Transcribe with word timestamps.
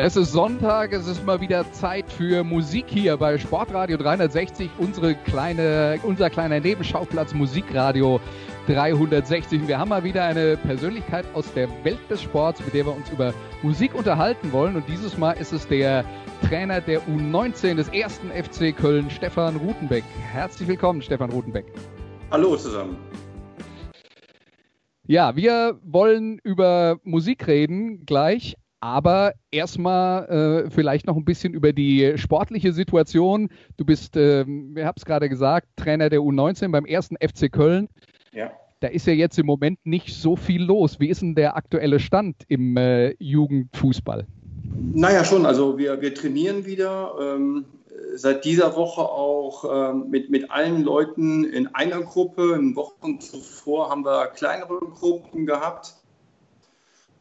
Es 0.00 0.14
ist 0.14 0.30
Sonntag, 0.30 0.92
es 0.92 1.08
ist 1.08 1.26
mal 1.26 1.40
wieder 1.40 1.72
Zeit 1.72 2.08
für 2.12 2.44
Musik 2.44 2.84
hier 2.86 3.16
bei 3.16 3.36
Sportradio 3.36 3.96
360, 3.96 4.70
unsere 4.78 5.16
kleine, 5.16 5.98
unser 6.04 6.30
kleiner 6.30 6.60
Nebenschauplatz 6.60 7.34
Musikradio 7.34 8.20
360. 8.68 9.66
Wir 9.66 9.76
haben 9.76 9.88
mal 9.88 10.04
wieder 10.04 10.22
eine 10.22 10.56
Persönlichkeit 10.56 11.24
aus 11.34 11.52
der 11.52 11.68
Welt 11.82 11.98
des 12.08 12.22
Sports, 12.22 12.60
mit 12.64 12.74
der 12.74 12.86
wir 12.86 12.94
uns 12.94 13.10
über 13.10 13.34
Musik 13.62 13.92
unterhalten 13.92 14.52
wollen. 14.52 14.76
Und 14.76 14.88
dieses 14.88 15.18
Mal 15.18 15.32
ist 15.32 15.52
es 15.52 15.66
der 15.66 16.04
Trainer 16.48 16.80
der 16.80 17.00
U19 17.08 17.74
des 17.74 17.88
ersten 17.88 18.30
FC 18.30 18.76
Köln, 18.76 19.10
Stefan 19.10 19.56
Rutenbeck. 19.56 20.04
Herzlich 20.30 20.68
willkommen, 20.68 21.02
Stefan 21.02 21.32
Rutenbeck. 21.32 21.66
Hallo 22.30 22.56
zusammen. 22.56 22.98
Ja, 25.08 25.34
wir 25.34 25.80
wollen 25.82 26.38
über 26.44 26.98
Musik 27.02 27.48
reden 27.48 28.06
gleich, 28.06 28.54
aber 28.80 29.32
erstmal 29.50 30.66
äh, 30.66 30.70
vielleicht 30.70 31.06
noch 31.06 31.16
ein 31.16 31.24
bisschen 31.24 31.52
über 31.54 31.72
die 31.72 32.14
sportliche 32.16 32.72
Situation. 32.72 33.48
Du 33.76 33.84
bist, 33.84 34.16
äh, 34.16 34.44
wir 34.46 34.86
haben 34.86 34.96
es 34.96 35.04
gerade 35.04 35.28
gesagt, 35.28 35.68
Trainer 35.76 36.08
der 36.08 36.20
U19 36.20 36.70
beim 36.70 36.84
ersten 36.84 37.16
FC 37.16 37.50
Köln. 37.50 37.88
Ja. 38.32 38.50
Da 38.80 38.88
ist 38.88 39.06
ja 39.06 39.12
jetzt 39.12 39.38
im 39.38 39.46
Moment 39.46 39.78
nicht 39.84 40.14
so 40.14 40.36
viel 40.36 40.62
los. 40.62 41.00
Wie 41.00 41.08
ist 41.08 41.22
denn 41.22 41.34
der 41.34 41.56
aktuelle 41.56 41.98
Stand 41.98 42.36
im 42.46 42.76
äh, 42.76 43.14
Jugendfußball? 43.18 44.26
Naja, 44.94 45.24
schon. 45.24 45.46
Also 45.46 45.78
wir, 45.78 46.00
wir 46.00 46.14
trainieren 46.14 46.64
wieder. 46.64 47.14
Ähm, 47.20 47.64
seit 48.14 48.44
dieser 48.44 48.76
Woche 48.76 49.02
auch 49.02 49.64
ähm, 49.90 50.10
mit, 50.10 50.30
mit 50.30 50.50
allen 50.50 50.82
Leuten 50.82 51.44
in 51.44 51.74
einer 51.74 52.00
Gruppe. 52.00 52.54
In 52.54 52.76
Wochen 52.76 53.20
zuvor 53.20 53.90
haben 53.90 54.04
wir 54.04 54.26
kleinere 54.28 54.78
Gruppen 54.78 55.46
gehabt. 55.46 55.94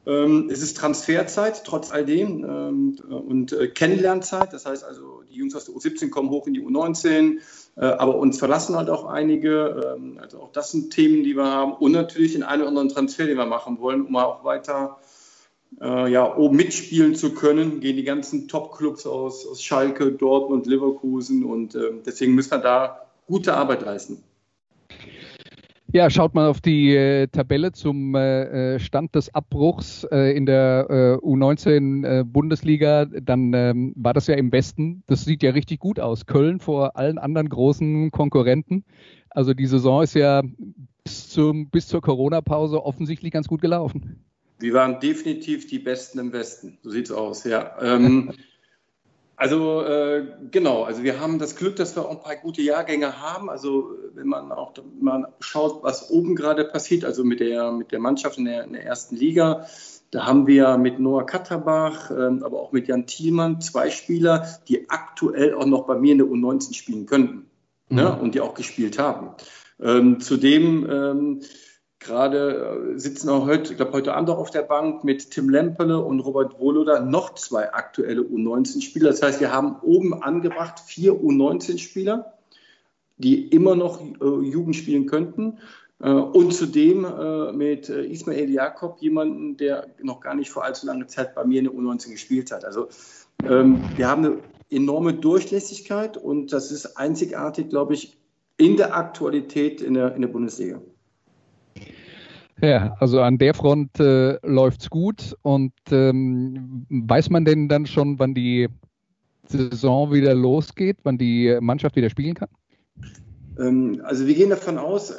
Ähm, 0.07 0.49
es 0.49 0.61
ist 0.61 0.77
Transferzeit, 0.77 1.65
trotz 1.65 1.91
all 1.91 2.05
dem, 2.05 2.45
ähm, 2.45 2.97
und 3.09 3.51
äh, 3.51 3.67
Kennenlernzeit. 3.67 4.53
Das 4.53 4.65
heißt 4.65 4.85
also, 4.85 5.23
die 5.29 5.35
Jungs 5.35 5.53
aus 5.53 5.65
der 5.65 5.75
U17 5.75 6.09
kommen 6.09 6.29
hoch 6.29 6.47
in 6.47 6.53
die 6.53 6.61
U19, 6.61 7.39
äh, 7.75 7.81
aber 7.81 8.15
uns 8.15 8.39
verlassen 8.39 8.77
halt 8.77 8.89
auch 8.89 9.03
einige. 9.05 9.95
Ähm, 9.97 10.17
also 10.21 10.39
auch 10.39 10.51
das 10.53 10.71
sind 10.71 10.93
Themen, 10.93 11.23
die 11.23 11.35
wir 11.35 11.45
haben. 11.45 11.73
Und 11.73 11.91
natürlich 11.91 12.33
den 12.33 12.43
einen 12.43 12.61
oder 12.61 12.69
anderen 12.69 12.89
Transfer, 12.89 13.25
den 13.25 13.37
wir 13.37 13.45
machen 13.45 13.81
wollen, 13.81 14.05
um 14.05 14.15
auch 14.15 14.45
weiter 14.45 14.97
äh, 15.81 16.09
ja, 16.09 16.37
oben 16.37 16.55
mitspielen 16.55 17.15
zu 17.15 17.33
können. 17.33 17.81
Gehen 17.81 17.97
die 17.97 18.05
ganzen 18.05 18.47
Top-Clubs 18.47 19.05
aus, 19.05 19.45
aus 19.45 19.61
Schalke, 19.61 20.13
Dortmund, 20.13 20.67
Leverkusen. 20.67 21.43
Und 21.43 21.77
deswegen 22.05 22.33
müssen 22.33 22.51
wir 22.51 22.59
da 22.59 23.07
gute 23.27 23.55
Arbeit 23.55 23.81
leisten. 23.81 24.23
Ja, 25.93 26.09
schaut 26.09 26.35
mal 26.35 26.49
auf 26.49 26.59
die 26.59 26.93
äh, 26.93 27.27
Tabelle 27.27 27.71
zum 27.71 28.13
äh, 28.13 28.75
äh 28.75 28.79
Stand 28.79 29.15
des 29.15 29.33
Abbruchs 29.33 30.05
äh, 30.11 30.35
in 30.35 30.45
der 30.45 30.87
äh, 30.89 31.25
U19 31.25 32.05
äh, 32.05 32.23
Bundesliga, 32.25 33.05
dann 33.05 33.53
ähm, 33.53 33.93
war 33.95 34.13
das 34.13 34.27
ja 34.27 34.35
im 34.35 34.51
Westen. 34.51 35.03
Das 35.07 35.23
sieht 35.23 35.43
ja 35.43 35.51
richtig 35.51 35.79
gut 35.79 35.99
aus. 35.99 36.25
Köln 36.25 36.59
vor 36.59 36.97
allen 36.97 37.17
anderen 37.17 37.47
großen 37.47 38.11
Konkurrenten. 38.11 38.83
Also 39.29 39.53
die 39.53 39.65
Saison 39.65 40.03
ist 40.03 40.13
ja 40.13 40.41
bis, 41.05 41.29
zum, 41.29 41.69
bis 41.69 41.87
zur 41.87 42.01
Corona-Pause 42.01 42.83
offensichtlich 42.83 43.31
ganz 43.31 43.47
gut 43.47 43.61
gelaufen. 43.61 44.25
Wir 44.59 44.73
waren 44.73 44.99
definitiv 44.99 45.67
die 45.67 45.79
Besten 45.79 46.19
im 46.19 46.33
Westen. 46.33 46.79
So 46.81 46.89
sieht's 46.89 47.11
aus, 47.11 47.45
ja. 47.45 47.77
Ähm, 47.81 48.33
Also 49.37 49.83
äh, 49.83 50.25
genau, 50.49 50.83
also 50.83 51.03
wir 51.03 51.19
haben 51.19 51.37
das 51.37 51.55
Glück, 51.55 51.75
dass 51.75 51.95
wir 51.95 52.03
auch 52.03 52.09
ein 52.09 52.21
paar 52.21 52.35
gute 52.37 52.63
Jahrgänge 52.63 53.21
haben. 53.21 53.51
Also 53.51 53.91
wenn 54.15 54.27
man 54.27 54.51
auch 54.51 54.73
mal 54.99 55.31
schaut, 55.39 55.83
was 55.83 56.09
oben 56.09 56.35
gerade 56.35 56.65
passiert, 56.65 57.05
also 57.05 57.23
mit 57.23 57.39
der, 57.39 57.71
mit 57.71 57.91
der 57.91 57.99
Mannschaft 57.99 58.39
in 58.39 58.45
der, 58.45 58.63
in 58.63 58.73
der 58.73 58.83
ersten 58.83 59.15
Liga, 59.15 59.67
da 60.09 60.25
haben 60.25 60.47
wir 60.47 60.77
mit 60.79 60.99
Noah 60.99 61.25
Katterbach, 61.25 62.09
ähm, 62.09 62.41
aber 62.43 62.59
auch 62.59 62.71
mit 62.71 62.87
Jan 62.87 63.05
Thielmann 63.05 63.61
zwei 63.61 63.91
Spieler, 63.91 64.47
die 64.67 64.89
aktuell 64.89 65.53
auch 65.53 65.65
noch 65.67 65.85
bei 65.85 65.99
mir 65.99 66.13
in 66.13 66.17
der 66.17 66.27
U19 66.27 66.73
spielen 66.73 67.05
könnten 67.05 67.45
ne, 67.89 68.03
mhm. 68.03 68.09
ne, 68.09 68.19
und 68.19 68.33
die 68.33 68.41
auch 68.41 68.55
gespielt 68.55 68.97
haben. 68.97 69.35
Ähm, 69.79 70.19
zudem 70.19 70.89
ähm, 70.89 71.41
Gerade 71.99 72.93
äh, 72.95 72.99
sitzen 72.99 73.29
auch 73.29 73.45
heute, 73.47 73.71
ich 73.71 73.77
glaube 73.77 73.93
heute 73.93 74.13
Abend 74.13 74.29
auch 74.29 74.37
auf 74.37 74.51
der 74.51 74.61
Bank 74.61 75.03
mit 75.03 75.31
Tim 75.31 75.49
Lempele 75.49 75.99
und 75.99 76.19
Robert 76.19 76.59
Woloda 76.59 76.99
noch 76.99 77.33
zwei 77.35 77.73
aktuelle 77.73 78.21
U19-Spieler. 78.21 79.09
Das 79.09 79.21
heißt, 79.21 79.41
wir 79.41 79.51
haben 79.51 79.77
oben 79.81 80.21
angebracht 80.21 80.79
vier 80.79 81.13
U19-Spieler, 81.13 82.33
die 83.17 83.47
immer 83.47 83.75
noch 83.75 83.99
äh, 84.01 84.47
Jugend 84.47 84.75
spielen 84.75 85.07
könnten. 85.07 85.59
Äh, 85.99 86.11
und 86.11 86.53
zudem 86.53 87.05
äh, 87.05 87.51
mit 87.51 87.89
äh, 87.89 88.05
Ismail 88.05 88.49
Jakob 88.49 88.99
jemanden, 88.99 89.57
der 89.57 89.87
noch 90.01 90.19
gar 90.19 90.35
nicht 90.35 90.51
vor 90.51 90.63
allzu 90.63 90.85
langer 90.85 91.07
Zeit 91.07 91.33
bei 91.33 91.43
mir 91.45 91.59
in 91.59 91.65
der 91.65 91.73
U19 91.73 92.11
gespielt 92.11 92.51
hat. 92.51 92.63
Also 92.63 92.89
ähm, 93.43 93.83
wir 93.95 94.07
haben 94.07 94.25
eine 94.25 94.37
enorme 94.69 95.13
Durchlässigkeit 95.13 96.17
und 96.17 96.53
das 96.53 96.71
ist 96.71 96.97
einzigartig, 96.97 97.69
glaube 97.69 97.95
ich, 97.95 98.19
in 98.57 98.77
der 98.77 98.95
Aktualität 98.95 99.81
in 99.81 99.93
der, 99.93 100.15
in 100.15 100.21
der 100.21 100.29
Bundesliga. 100.29 100.81
Ja, 102.61 102.95
also 102.99 103.21
an 103.21 103.37
der 103.37 103.53
Front 103.53 103.99
äh, 103.99 104.37
läuft's 104.45 104.89
gut. 104.89 105.35
Und 105.41 105.73
ähm, 105.91 106.85
weiß 106.89 107.29
man 107.29 107.45
denn 107.45 107.69
dann 107.69 107.85
schon, 107.85 108.19
wann 108.19 108.33
die 108.33 108.67
Saison 109.47 110.11
wieder 110.11 110.33
losgeht, 110.33 110.97
wann 111.03 111.17
die 111.17 111.57
Mannschaft 111.61 111.95
wieder 111.95 112.09
spielen 112.09 112.35
kann? 112.35 112.49
Ähm, 113.59 114.01
also 114.03 114.27
wir 114.27 114.35
gehen 114.35 114.49
davon 114.49 114.77
aus, 114.77 115.13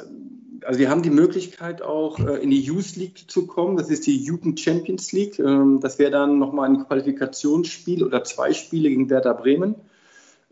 also 0.65 0.79
wir 0.79 0.89
haben 0.89 1.01
die 1.01 1.09
Möglichkeit 1.09 1.81
auch 1.81 2.19
äh, 2.19 2.43
in 2.43 2.49
die 2.49 2.61
Youth 2.61 2.95
League 2.95 3.29
zu 3.29 3.47
kommen. 3.47 3.77
Das 3.77 3.89
ist 3.89 4.05
die 4.05 4.17
Jugend 4.17 4.59
Champions 4.59 5.11
League. 5.11 5.39
Ähm, 5.39 5.79
das 5.81 5.99
wäre 5.99 6.11
dann 6.11 6.39
nochmal 6.39 6.69
ein 6.69 6.85
Qualifikationsspiel 6.85 8.03
oder 8.03 8.23
zwei 8.23 8.53
Spiele 8.53 8.89
gegen 8.89 9.09
Werder 9.09 9.33
Bremen. 9.33 9.75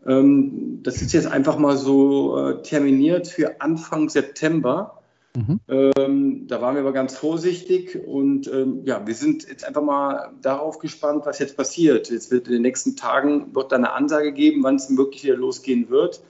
Ähm, 0.06 0.80
das 0.82 1.02
ist 1.02 1.12
jetzt 1.12 1.26
einfach 1.26 1.58
mal 1.58 1.76
so 1.76 2.38
äh, 2.38 2.62
terminiert 2.62 3.28
für 3.28 3.60
Anfang 3.60 4.08
September. 4.08 4.97
Mhm. 5.36 5.60
Ähm, 5.68 6.46
da 6.48 6.60
waren 6.60 6.74
wir 6.74 6.82
aber 6.82 6.92
ganz 6.92 7.16
vorsichtig 7.16 7.98
und 8.06 8.48
ähm, 8.48 8.82
ja, 8.84 9.06
wir 9.06 9.14
sind 9.14 9.48
jetzt 9.48 9.64
einfach 9.64 9.82
mal 9.82 10.32
darauf 10.42 10.78
gespannt, 10.78 11.26
was 11.26 11.38
jetzt 11.38 11.56
passiert. 11.56 12.10
Jetzt 12.10 12.30
wird 12.30 12.46
in 12.48 12.54
den 12.54 12.62
nächsten 12.62 12.96
Tagen 12.96 13.54
wird 13.54 13.72
da 13.72 13.76
eine 13.76 13.92
Ansage 13.92 14.32
geben, 14.32 14.62
wann 14.62 14.76
es 14.76 14.96
wirklich 14.96 15.24
wieder 15.24 15.36
losgehen 15.36 15.90
wird. 15.90 16.22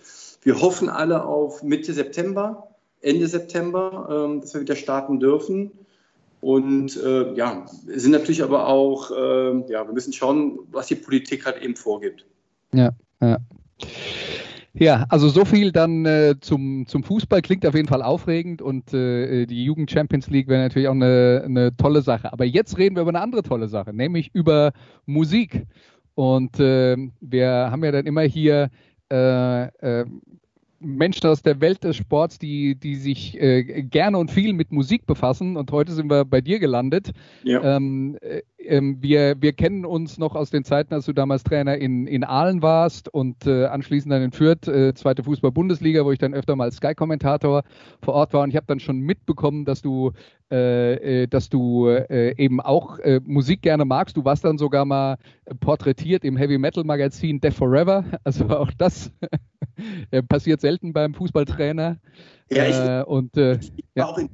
Wir 0.42 0.60
hoffen 0.60 0.88
alle 0.88 1.24
auf 1.24 1.62
Mitte 1.62 1.92
September, 1.92 2.68
Ende 3.00 3.28
September, 3.28 4.26
ähm, 4.26 4.40
dass 4.40 4.54
wir 4.54 4.60
wieder 4.60 4.76
starten 4.76 5.20
dürfen. 5.20 5.72
Und 6.40 6.96
äh, 7.02 7.34
ja, 7.34 7.66
sind 7.86 8.12
natürlich 8.12 8.42
aber 8.42 8.68
auch, 8.68 9.10
äh, 9.10 9.70
ja, 9.70 9.86
wir 9.86 9.92
müssen 9.92 10.12
schauen, 10.12 10.60
was 10.70 10.86
die 10.86 10.94
Politik 10.94 11.46
halt 11.46 11.62
eben 11.62 11.74
vorgibt. 11.74 12.26
Ja, 12.72 12.90
ja. 13.20 13.38
Ja, 14.78 15.06
also 15.08 15.28
so 15.28 15.44
viel 15.44 15.72
dann 15.72 16.06
äh, 16.06 16.36
zum, 16.40 16.86
zum 16.86 17.02
Fußball 17.02 17.42
klingt 17.42 17.66
auf 17.66 17.74
jeden 17.74 17.88
Fall 17.88 18.02
aufregend 18.02 18.62
und 18.62 18.94
äh, 18.94 19.46
die 19.46 19.64
Jugend 19.64 19.90
Champions 19.90 20.28
League 20.30 20.48
wäre 20.48 20.62
natürlich 20.62 20.88
auch 20.88 20.92
eine, 20.92 21.42
eine 21.44 21.76
tolle 21.76 22.02
Sache. 22.02 22.32
Aber 22.32 22.44
jetzt 22.44 22.78
reden 22.78 22.96
wir 22.96 23.02
über 23.02 23.10
eine 23.10 23.20
andere 23.20 23.42
tolle 23.42 23.68
Sache, 23.68 23.92
nämlich 23.92 24.30
über 24.34 24.72
Musik. 25.06 25.66
Und 26.14 26.60
äh, 26.60 26.96
wir 27.20 27.48
haben 27.70 27.84
ja 27.84 27.92
dann 27.92 28.06
immer 28.06 28.22
hier 28.22 28.70
äh, 29.10 29.64
äh, 29.64 30.04
Menschen 30.80 31.28
aus 31.28 31.42
der 31.42 31.60
Welt 31.60 31.82
des 31.82 31.96
Sports, 31.96 32.38
die, 32.38 32.76
die 32.76 32.94
sich 32.94 33.40
äh, 33.40 33.82
gerne 33.82 34.18
und 34.18 34.30
viel 34.30 34.52
mit 34.52 34.70
Musik 34.70 35.06
befassen. 35.06 35.56
Und 35.56 35.72
heute 35.72 35.92
sind 35.92 36.10
wir 36.10 36.24
bei 36.24 36.40
dir 36.40 36.58
gelandet. 36.58 37.10
Ja. 37.42 37.76
Ähm, 37.76 38.16
äh, 38.20 38.42
ähm, 38.58 38.98
wir, 39.00 39.36
wir 39.40 39.52
kennen 39.52 39.84
uns 39.84 40.18
noch 40.18 40.34
aus 40.34 40.50
den 40.50 40.64
Zeiten, 40.64 40.92
als 40.92 41.06
du 41.06 41.12
damals 41.12 41.44
Trainer 41.44 41.76
in, 41.76 42.06
in 42.06 42.24
Aalen 42.24 42.60
warst 42.60 43.08
und 43.08 43.46
äh, 43.46 43.66
anschließend 43.66 44.12
dann 44.12 44.22
in 44.22 44.32
Fürth, 44.32 44.66
äh, 44.68 44.94
zweite 44.94 45.22
Fußball-Bundesliga, 45.22 46.04
wo 46.04 46.12
ich 46.12 46.18
dann 46.18 46.34
öfter 46.34 46.56
mal 46.56 46.70
Sky-Kommentator 46.72 47.62
vor 48.02 48.14
Ort 48.14 48.32
war. 48.32 48.42
Und 48.42 48.50
ich 48.50 48.56
habe 48.56 48.66
dann 48.66 48.80
schon 48.80 49.00
mitbekommen, 49.00 49.64
dass 49.64 49.80
du, 49.80 50.12
äh, 50.50 51.22
äh, 51.22 51.26
dass 51.28 51.48
du 51.48 51.88
äh, 51.88 52.34
eben 52.36 52.60
auch 52.60 52.98
äh, 52.98 53.20
Musik 53.24 53.62
gerne 53.62 53.84
magst. 53.84 54.16
Du 54.16 54.24
warst 54.24 54.44
dann 54.44 54.58
sogar 54.58 54.84
mal 54.84 55.18
porträtiert 55.60 56.24
im 56.24 56.36
Heavy-Metal-Magazin 56.36 57.40
Death 57.40 57.54
Forever. 57.54 58.04
Also 58.24 58.46
auch 58.48 58.72
das 58.76 59.10
passiert 60.28 60.60
selten 60.60 60.92
beim 60.92 61.14
Fußballtrainer. 61.14 61.96
Ja, 62.50 63.00
ich, 63.00 63.06
und, 63.06 63.36
ich 63.36 63.72
ja. 63.94 64.06
auch 64.06 64.18
in, 64.18 64.28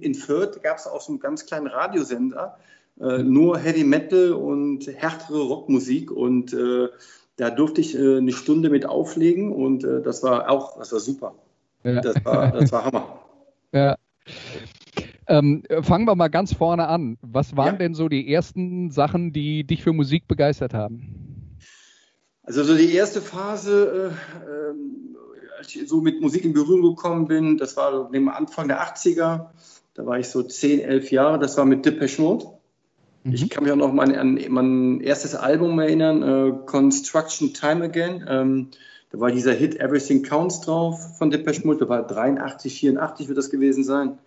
in 0.00 0.14
Fürth 0.14 0.62
gab 0.62 0.76
es 0.76 0.86
auch 0.86 1.00
so 1.00 1.12
einen 1.12 1.20
ganz 1.20 1.46
kleinen 1.46 1.66
Radiosender, 1.66 2.58
äh, 3.00 3.22
nur 3.22 3.58
Heavy 3.58 3.84
Metal 3.84 4.32
und 4.32 4.86
härtere 4.86 5.42
Rockmusik 5.42 6.10
und 6.10 6.52
äh, 6.52 6.88
da 7.36 7.50
durfte 7.50 7.80
ich 7.80 7.96
äh, 7.96 8.18
eine 8.18 8.32
Stunde 8.32 8.68
mit 8.68 8.84
auflegen 8.84 9.52
und 9.52 9.84
äh, 9.84 10.02
das 10.02 10.22
war 10.22 10.50
auch, 10.50 10.78
das 10.78 10.92
war 10.92 11.00
super. 11.00 11.34
Ja. 11.82 12.00
Das, 12.00 12.24
war, 12.24 12.52
das 12.52 12.72
war 12.72 12.84
Hammer. 12.84 13.16
Ja. 13.72 13.96
Ähm, 15.28 15.62
fangen 15.82 16.06
wir 16.06 16.16
mal 16.16 16.26
ganz 16.26 16.52
vorne 16.52 16.88
an. 16.88 17.18
Was 17.22 17.56
waren 17.56 17.74
ja. 17.74 17.78
denn 17.78 17.94
so 17.94 18.08
die 18.08 18.34
ersten 18.34 18.90
Sachen, 18.90 19.32
die 19.32 19.62
dich 19.62 19.84
für 19.84 19.92
Musik 19.92 20.26
begeistert 20.26 20.74
haben? 20.74 21.56
Also 22.42 22.64
so 22.64 22.76
die 22.76 22.92
erste 22.92 23.20
Phase, 23.22 24.10
äh, 24.10 24.70
ähm, 24.70 25.16
als 25.56 25.72
ich 25.76 25.88
so 25.88 26.00
mit 26.00 26.20
Musik 26.20 26.44
in 26.44 26.52
Berührung 26.52 26.96
gekommen 26.96 27.28
bin, 27.28 27.58
das 27.58 27.76
war 27.76 28.10
dem 28.10 28.28
Anfang 28.28 28.66
der 28.66 28.82
80er. 28.82 29.50
Da 29.94 30.04
war 30.04 30.18
ich 30.18 30.26
so 30.28 30.42
10, 30.42 30.80
11 30.80 31.12
Jahre. 31.12 31.38
Das 31.38 31.56
war 31.56 31.64
mit 31.64 31.86
Depeche 31.86 32.20
Mode. 32.20 32.46
Mhm. 33.24 33.34
Ich 33.34 33.50
kann 33.50 33.64
mich 33.64 33.72
auch 33.72 33.76
noch 33.76 33.92
mal 33.92 34.14
an 34.16 34.38
mein 34.48 35.00
erstes 35.00 35.34
Album 35.34 35.78
erinnern, 35.78 36.22
äh, 36.22 36.52
Construction 36.66 37.52
Time 37.52 37.84
Again. 37.84 38.24
Ähm, 38.28 38.68
da 39.10 39.20
war 39.20 39.30
dieser 39.30 39.52
Hit 39.52 39.80
Everything 39.80 40.22
Counts 40.22 40.60
drauf 40.60 41.18
von 41.18 41.30
Depeche 41.30 41.66
Mode. 41.66 41.80
Da 41.80 41.88
war 41.88 42.06
83, 42.06 42.78
84 42.80 43.28
wird 43.28 43.38
das 43.38 43.50
gewesen 43.50 43.84
sein. 43.84 44.18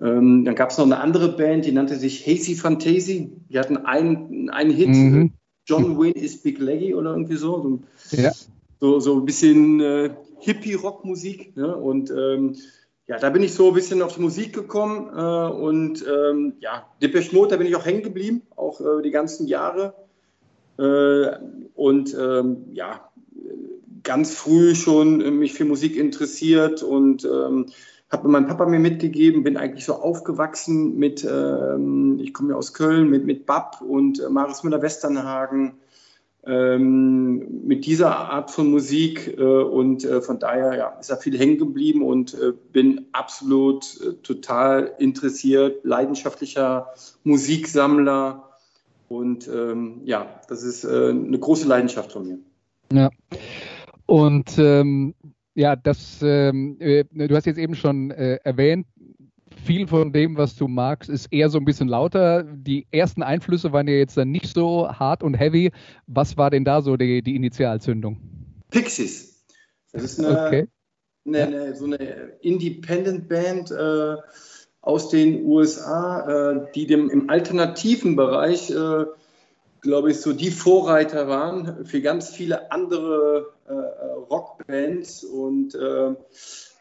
Ähm, 0.00 0.44
dann 0.44 0.54
gab 0.54 0.70
es 0.70 0.78
noch 0.78 0.84
eine 0.84 1.00
andere 1.00 1.36
Band, 1.36 1.64
die 1.64 1.72
nannte 1.72 1.96
sich 1.96 2.26
Hazy 2.26 2.54
Fantasy. 2.54 3.32
Die 3.48 3.58
hatten 3.58 3.78
einen, 3.78 4.50
einen 4.50 4.70
Hit, 4.70 4.88
mhm. 4.88 5.32
John 5.64 5.98
Wayne 5.98 6.14
is 6.14 6.40
Big 6.42 6.58
Leggy 6.58 6.94
oder 6.94 7.10
irgendwie 7.10 7.36
so. 7.36 7.80
So, 7.96 8.16
ja. 8.16 8.32
so, 8.80 9.00
so 9.00 9.18
ein 9.18 9.24
bisschen 9.24 9.80
äh, 9.80 10.10
Hippie-Rock-Musik. 10.40 11.56
Ne? 11.56 11.74
Und 11.74 12.10
ähm, 12.10 12.56
ja, 13.08 13.18
da 13.18 13.30
bin 13.30 13.42
ich 13.42 13.54
so 13.54 13.68
ein 13.68 13.74
bisschen 13.74 14.02
auf 14.02 14.14
die 14.14 14.20
Musik 14.20 14.52
gekommen 14.52 15.08
äh, 15.16 15.52
und 15.52 16.04
ähm, 16.06 16.54
ja, 16.58 16.86
Depeche 17.00 17.34
Mode, 17.34 17.50
da 17.50 17.56
bin 17.56 17.66
ich 17.66 17.76
auch 17.76 17.86
hängen 17.86 18.02
geblieben, 18.02 18.42
auch 18.56 18.80
äh, 18.80 19.02
die 19.02 19.10
ganzen 19.10 19.46
Jahre. 19.46 19.94
Äh, 20.78 21.38
und 21.74 22.16
ähm, 22.18 22.66
ja, 22.72 23.08
ganz 24.02 24.34
früh 24.34 24.74
schon 24.74 25.38
mich 25.38 25.54
für 25.54 25.64
Musik 25.64 25.96
interessiert 25.96 26.82
und 26.82 27.24
ähm, 27.24 27.66
habe 28.10 28.28
mein 28.28 28.46
Papa 28.46 28.66
mir 28.66 28.78
mitgegeben, 28.78 29.42
bin 29.42 29.56
eigentlich 29.56 29.84
so 29.84 29.94
aufgewachsen 29.94 30.96
mit, 30.96 31.24
ähm, 31.24 32.18
ich 32.20 32.32
komme 32.32 32.50
ja 32.50 32.56
aus 32.56 32.72
Köln, 32.72 33.10
mit, 33.10 33.24
mit 33.24 33.46
Bab 33.46 33.82
und 33.82 34.20
äh, 34.20 34.28
Marius 34.28 34.62
Müller-Westernhagen, 34.62 35.74
mit 36.46 37.86
dieser 37.86 38.16
Art 38.16 38.50
von 38.50 38.70
Musik 38.70 39.36
äh, 39.36 39.42
und 39.42 40.04
äh, 40.04 40.20
von 40.20 40.38
daher 40.38 40.76
ja, 40.76 40.88
ist 41.00 41.10
da 41.10 41.16
viel 41.16 41.38
hängen 41.38 41.58
geblieben 41.58 42.02
und 42.02 42.34
äh, 42.34 42.52
bin 42.72 43.06
absolut 43.12 44.22
total 44.22 44.92
interessiert, 44.98 45.84
leidenschaftlicher 45.84 46.88
Musiksammler 47.24 48.50
und 49.08 49.48
ähm, 49.48 50.00
ja, 50.04 50.40
das 50.48 50.62
ist 50.62 50.84
eine 50.84 51.38
große 51.38 51.68
Leidenschaft 51.68 52.12
von 52.12 52.26
mir. 52.26 52.38
Ja. 52.92 53.10
Und 54.06 54.56
ähm, 54.58 55.14
ja, 55.56 55.74
das, 55.74 56.18
ähm, 56.22 56.76
äh, 56.80 57.04
du 57.10 57.34
hast 57.34 57.46
jetzt 57.46 57.58
eben 57.58 57.74
schon 57.74 58.10
äh, 58.10 58.38
erwähnt, 58.44 58.86
viel 59.66 59.86
von 59.86 60.12
dem, 60.12 60.36
was 60.36 60.56
du 60.56 60.68
magst, 60.68 61.10
ist 61.10 61.32
eher 61.32 61.50
so 61.50 61.58
ein 61.58 61.64
bisschen 61.64 61.88
lauter. 61.88 62.44
Die 62.44 62.86
ersten 62.90 63.22
Einflüsse 63.22 63.72
waren 63.72 63.88
ja 63.88 63.94
jetzt 63.94 64.16
dann 64.16 64.30
nicht 64.30 64.54
so 64.54 64.88
hart 64.88 65.22
und 65.22 65.34
heavy. 65.34 65.72
Was 66.06 66.36
war 66.36 66.50
denn 66.50 66.64
da 66.64 66.80
so 66.80 66.96
die, 66.96 67.22
die 67.22 67.36
Initialzündung? 67.36 68.18
Pixies. 68.70 69.44
Das 69.92 70.04
ist 70.04 70.20
eine, 70.20 70.46
okay. 70.46 70.68
eine, 71.26 71.46
eine 71.46 71.76
so 71.76 71.84
eine 71.84 71.98
Independent 72.40 73.28
Band 73.28 73.70
äh, 73.70 74.16
aus 74.80 75.08
den 75.08 75.44
USA, 75.44 76.52
äh, 76.52 76.66
die 76.74 76.86
dem 76.86 77.10
im 77.10 77.28
alternativen 77.28 78.16
Bereich 78.16 78.70
äh, 78.70 79.04
glaube 79.86 80.10
ich, 80.10 80.20
so 80.20 80.32
die 80.32 80.50
Vorreiter 80.50 81.28
waren 81.28 81.86
für 81.86 82.00
ganz 82.00 82.28
viele 82.28 82.70
andere 82.72 83.54
äh, 83.68 83.72
äh, 83.72 84.12
Rockbands. 84.30 85.24
Und 85.24 85.74
äh, 85.74 86.14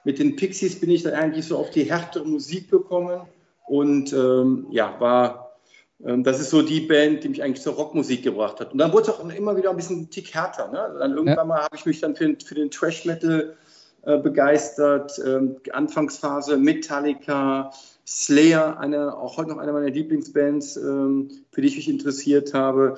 mit 0.05 0.19
den 0.19 0.35
Pixies 0.35 0.79
bin 0.79 0.91
ich 0.91 1.03
dann 1.03 1.13
eigentlich 1.13 1.45
so 1.45 1.57
auf 1.57 1.71
die 1.71 1.83
härtere 1.83 2.25
Musik 2.25 2.71
gekommen. 2.71 3.21
Und 3.67 4.13
ähm, 4.13 4.67
ja, 4.69 4.95
war, 4.99 5.57
ähm, 6.05 6.23
das 6.23 6.39
ist 6.39 6.51
so 6.51 6.61
die 6.61 6.81
Band, 6.81 7.23
die 7.23 7.29
mich 7.29 7.43
eigentlich 7.43 7.63
zur 7.63 7.73
Rockmusik 7.73 8.23
gebracht 8.23 8.59
hat. 8.59 8.71
Und 8.71 8.77
dann 8.77 8.93
wurde 8.93 9.09
es 9.09 9.09
auch 9.09 9.27
immer 9.27 9.57
wieder 9.57 9.71
ein 9.71 9.75
bisschen 9.75 10.09
Tick 10.11 10.33
härter. 10.33 10.71
Ne? 10.71 10.95
Dann 10.99 11.11
irgendwann 11.11 11.37
ja. 11.37 11.45
mal 11.45 11.63
habe 11.63 11.75
ich 11.75 11.85
mich 11.85 11.99
dann 11.99 12.15
für, 12.15 12.35
für 12.45 12.55
den 12.55 12.69
Trash 12.69 13.05
Metal 13.05 13.55
äh, 14.03 14.19
begeistert. 14.19 15.19
Ähm, 15.25 15.57
Anfangsphase 15.73 16.57
Metallica, 16.57 17.71
Slayer, 18.05 18.79
eine, 18.79 19.17
auch 19.17 19.37
heute 19.37 19.49
noch 19.49 19.57
eine 19.57 19.73
meiner 19.73 19.89
Lieblingsbands, 19.89 20.77
ähm, 20.77 21.31
für 21.51 21.61
die 21.61 21.67
ich 21.67 21.77
mich 21.77 21.89
interessiert 21.89 22.53
habe. 22.53 22.97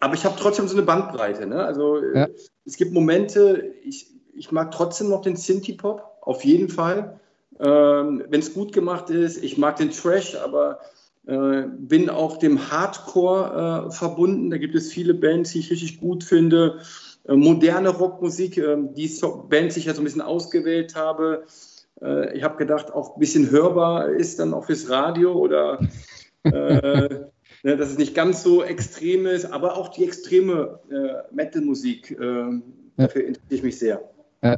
Aber 0.00 0.14
ich 0.14 0.24
habe 0.24 0.36
trotzdem 0.40 0.66
so 0.66 0.76
eine 0.76 0.86
Bandbreite. 0.86 1.46
Ne? 1.46 1.62
Also 1.62 1.98
äh, 1.98 2.20
ja. 2.20 2.28
es 2.64 2.78
gibt 2.78 2.94
Momente, 2.94 3.74
ich, 3.84 4.06
ich 4.34 4.50
mag 4.50 4.70
trotzdem 4.70 5.10
noch 5.10 5.20
den 5.20 5.36
Synthie-Pop, 5.36 6.07
auf 6.20 6.44
jeden 6.44 6.68
Fall. 6.68 7.20
Ähm, 7.60 8.24
Wenn 8.28 8.40
es 8.40 8.54
gut 8.54 8.72
gemacht 8.72 9.10
ist, 9.10 9.42
ich 9.42 9.58
mag 9.58 9.76
den 9.76 9.90
Trash, 9.90 10.36
aber 10.36 10.80
äh, 11.26 11.64
bin 11.78 12.08
auch 12.08 12.38
dem 12.38 12.70
Hardcore 12.70 13.88
äh, 13.88 13.90
verbunden. 13.90 14.50
Da 14.50 14.58
gibt 14.58 14.74
es 14.74 14.92
viele 14.92 15.14
Bands, 15.14 15.52
die 15.52 15.58
ich 15.58 15.70
richtig 15.70 16.00
gut 16.00 16.24
finde. 16.24 16.80
Äh, 17.24 17.34
moderne 17.34 17.90
Rockmusik, 17.90 18.58
äh, 18.58 18.76
die 18.94 19.08
so 19.08 19.46
Bands, 19.48 19.74
die 19.74 19.80
ich 19.80 19.86
ja 19.86 19.94
so 19.94 20.00
ein 20.00 20.04
bisschen 20.04 20.22
ausgewählt 20.22 20.94
habe, 20.94 21.44
äh, 22.00 22.36
ich 22.36 22.42
habe 22.42 22.56
gedacht, 22.56 22.92
auch 22.92 23.16
ein 23.16 23.20
bisschen 23.20 23.50
hörbar 23.50 24.08
ist 24.10 24.38
dann 24.38 24.54
auch 24.54 24.66
fürs 24.66 24.88
Radio 24.88 25.32
oder 25.32 25.80
äh, 26.44 26.50
ne, 27.62 27.76
dass 27.76 27.90
es 27.90 27.98
nicht 27.98 28.14
ganz 28.14 28.42
so 28.42 28.62
extrem 28.62 29.26
ist, 29.26 29.46
aber 29.46 29.76
auch 29.76 29.88
die 29.88 30.04
extreme 30.04 30.80
äh, 30.90 31.34
Metal-Musik, 31.34 32.12
äh, 32.12 32.60
dafür 32.96 33.24
interessiere 33.24 33.54
ich 33.54 33.62
mich 33.62 33.78
sehr. 33.78 34.00
Ja. 34.42 34.56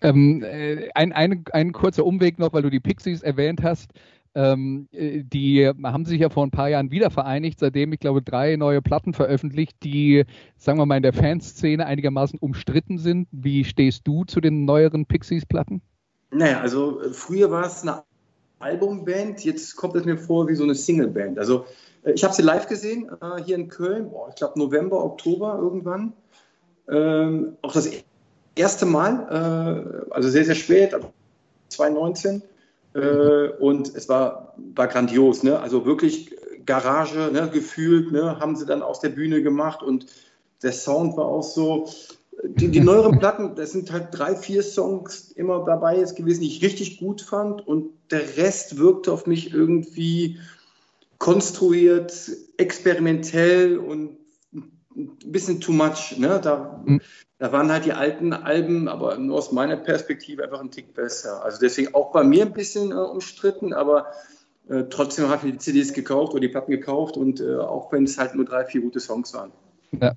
Ähm, 0.00 0.42
äh, 0.42 0.88
ein, 0.94 1.12
ein, 1.12 1.44
ein 1.52 1.72
kurzer 1.72 2.06
Umweg 2.06 2.38
noch, 2.38 2.52
weil 2.52 2.62
du 2.62 2.70
die 2.70 2.80
Pixies 2.80 3.22
erwähnt 3.22 3.62
hast. 3.62 3.92
Ähm, 4.34 4.88
äh, 4.92 5.22
die 5.24 5.68
haben 5.68 6.04
sich 6.04 6.20
ja 6.20 6.30
vor 6.30 6.46
ein 6.46 6.52
paar 6.52 6.68
Jahren 6.68 6.90
wieder 6.90 7.10
vereinigt, 7.10 7.58
seitdem 7.58 7.92
ich 7.92 7.98
glaube 7.98 8.22
drei 8.22 8.56
neue 8.56 8.80
Platten 8.80 9.12
veröffentlicht, 9.12 9.76
die, 9.82 10.24
sagen 10.56 10.78
wir 10.78 10.86
mal, 10.86 10.96
in 10.96 11.02
der 11.02 11.12
Fanszene 11.12 11.84
einigermaßen 11.86 12.38
umstritten 12.38 12.98
sind. 12.98 13.28
Wie 13.32 13.64
stehst 13.64 14.06
du 14.06 14.24
zu 14.24 14.40
den 14.40 14.64
neueren 14.64 15.06
Pixies-Platten? 15.06 15.82
Naja, 16.30 16.60
also 16.60 17.02
äh, 17.02 17.12
früher 17.12 17.50
war 17.50 17.66
es 17.66 17.82
eine 17.82 18.04
Albumband, 18.60 19.44
jetzt 19.44 19.74
kommt 19.76 19.96
es 19.96 20.04
mir 20.04 20.16
vor 20.16 20.46
wie 20.46 20.54
so 20.54 20.64
eine 20.64 20.74
Singleband. 20.74 21.38
Also 21.38 21.64
ich 22.04 22.22
habe 22.22 22.34
sie 22.34 22.42
live 22.42 22.68
gesehen, 22.68 23.10
äh, 23.20 23.42
hier 23.42 23.56
in 23.56 23.68
Köln, 23.68 24.10
boah, 24.10 24.28
ich 24.28 24.36
glaube 24.36 24.58
November, 24.58 25.04
Oktober 25.04 25.58
irgendwann. 25.60 26.12
Ähm, 26.88 27.56
auch 27.62 27.72
das 27.72 27.90
erste 28.54 28.86
Mal, 28.86 30.06
äh, 30.08 30.12
also 30.12 30.28
sehr, 30.28 30.44
sehr 30.44 30.54
spät, 30.54 30.96
2019. 31.68 32.42
Äh, 32.94 33.48
und 33.60 33.94
es 33.94 34.08
war, 34.08 34.54
war 34.74 34.88
grandios, 34.88 35.42
ne? 35.42 35.58
also 35.60 35.86
wirklich 35.86 36.34
Garage 36.66 37.30
ne? 37.32 37.48
gefühlt, 37.52 38.10
ne? 38.10 38.38
haben 38.40 38.56
sie 38.56 38.66
dann 38.66 38.82
aus 38.82 39.00
der 39.00 39.10
Bühne 39.10 39.42
gemacht 39.42 39.82
und 39.82 40.06
der 40.62 40.72
Sound 40.72 41.16
war 41.16 41.26
auch 41.26 41.42
so, 41.42 41.88
die, 42.42 42.68
die 42.68 42.80
neueren 42.80 43.18
Platten, 43.20 43.54
das 43.54 43.72
sind 43.72 43.92
halt 43.92 44.08
drei, 44.10 44.34
vier 44.34 44.62
Songs 44.62 45.30
immer 45.32 45.64
dabei 45.64 45.98
jetzt 45.98 46.16
gewesen, 46.16 46.40
die 46.40 46.48
ich 46.48 46.62
richtig 46.62 46.98
gut 46.98 47.20
fand 47.20 47.66
und 47.66 47.92
der 48.10 48.36
Rest 48.36 48.78
wirkte 48.78 49.12
auf 49.12 49.26
mich 49.26 49.54
irgendwie 49.54 50.38
konstruiert, 51.18 52.12
experimentell 52.56 53.78
und 53.78 54.16
ein 54.96 55.16
bisschen 55.26 55.60
too 55.60 55.72
much. 55.72 56.16
Ne? 56.18 56.40
Da, 56.42 56.82
mhm. 56.84 57.00
da 57.38 57.52
waren 57.52 57.70
halt 57.70 57.84
die 57.84 57.92
alten 57.92 58.32
Alben, 58.32 58.88
aber 58.88 59.16
nur 59.18 59.38
aus 59.38 59.52
meiner 59.52 59.76
Perspektive 59.76 60.44
einfach 60.44 60.60
ein 60.60 60.70
Tick 60.70 60.94
besser. 60.94 61.44
Also 61.44 61.58
deswegen 61.60 61.94
auch 61.94 62.12
bei 62.12 62.24
mir 62.24 62.46
ein 62.46 62.52
bisschen 62.52 62.90
äh, 62.92 62.94
umstritten, 62.94 63.72
aber 63.72 64.06
äh, 64.68 64.84
trotzdem 64.90 65.28
habe 65.28 65.46
ich 65.46 65.52
die 65.54 65.58
CDs 65.58 65.92
gekauft 65.92 66.32
oder 66.32 66.40
die 66.40 66.48
Platten 66.48 66.70
gekauft 66.70 67.16
und 67.16 67.40
äh, 67.40 67.56
auch 67.56 67.92
wenn 67.92 68.04
es 68.04 68.18
halt 68.18 68.34
nur 68.34 68.44
drei, 68.44 68.64
vier 68.64 68.80
gute 68.80 69.00
Songs 69.00 69.34
waren. 69.34 69.52
Ja. 70.00 70.14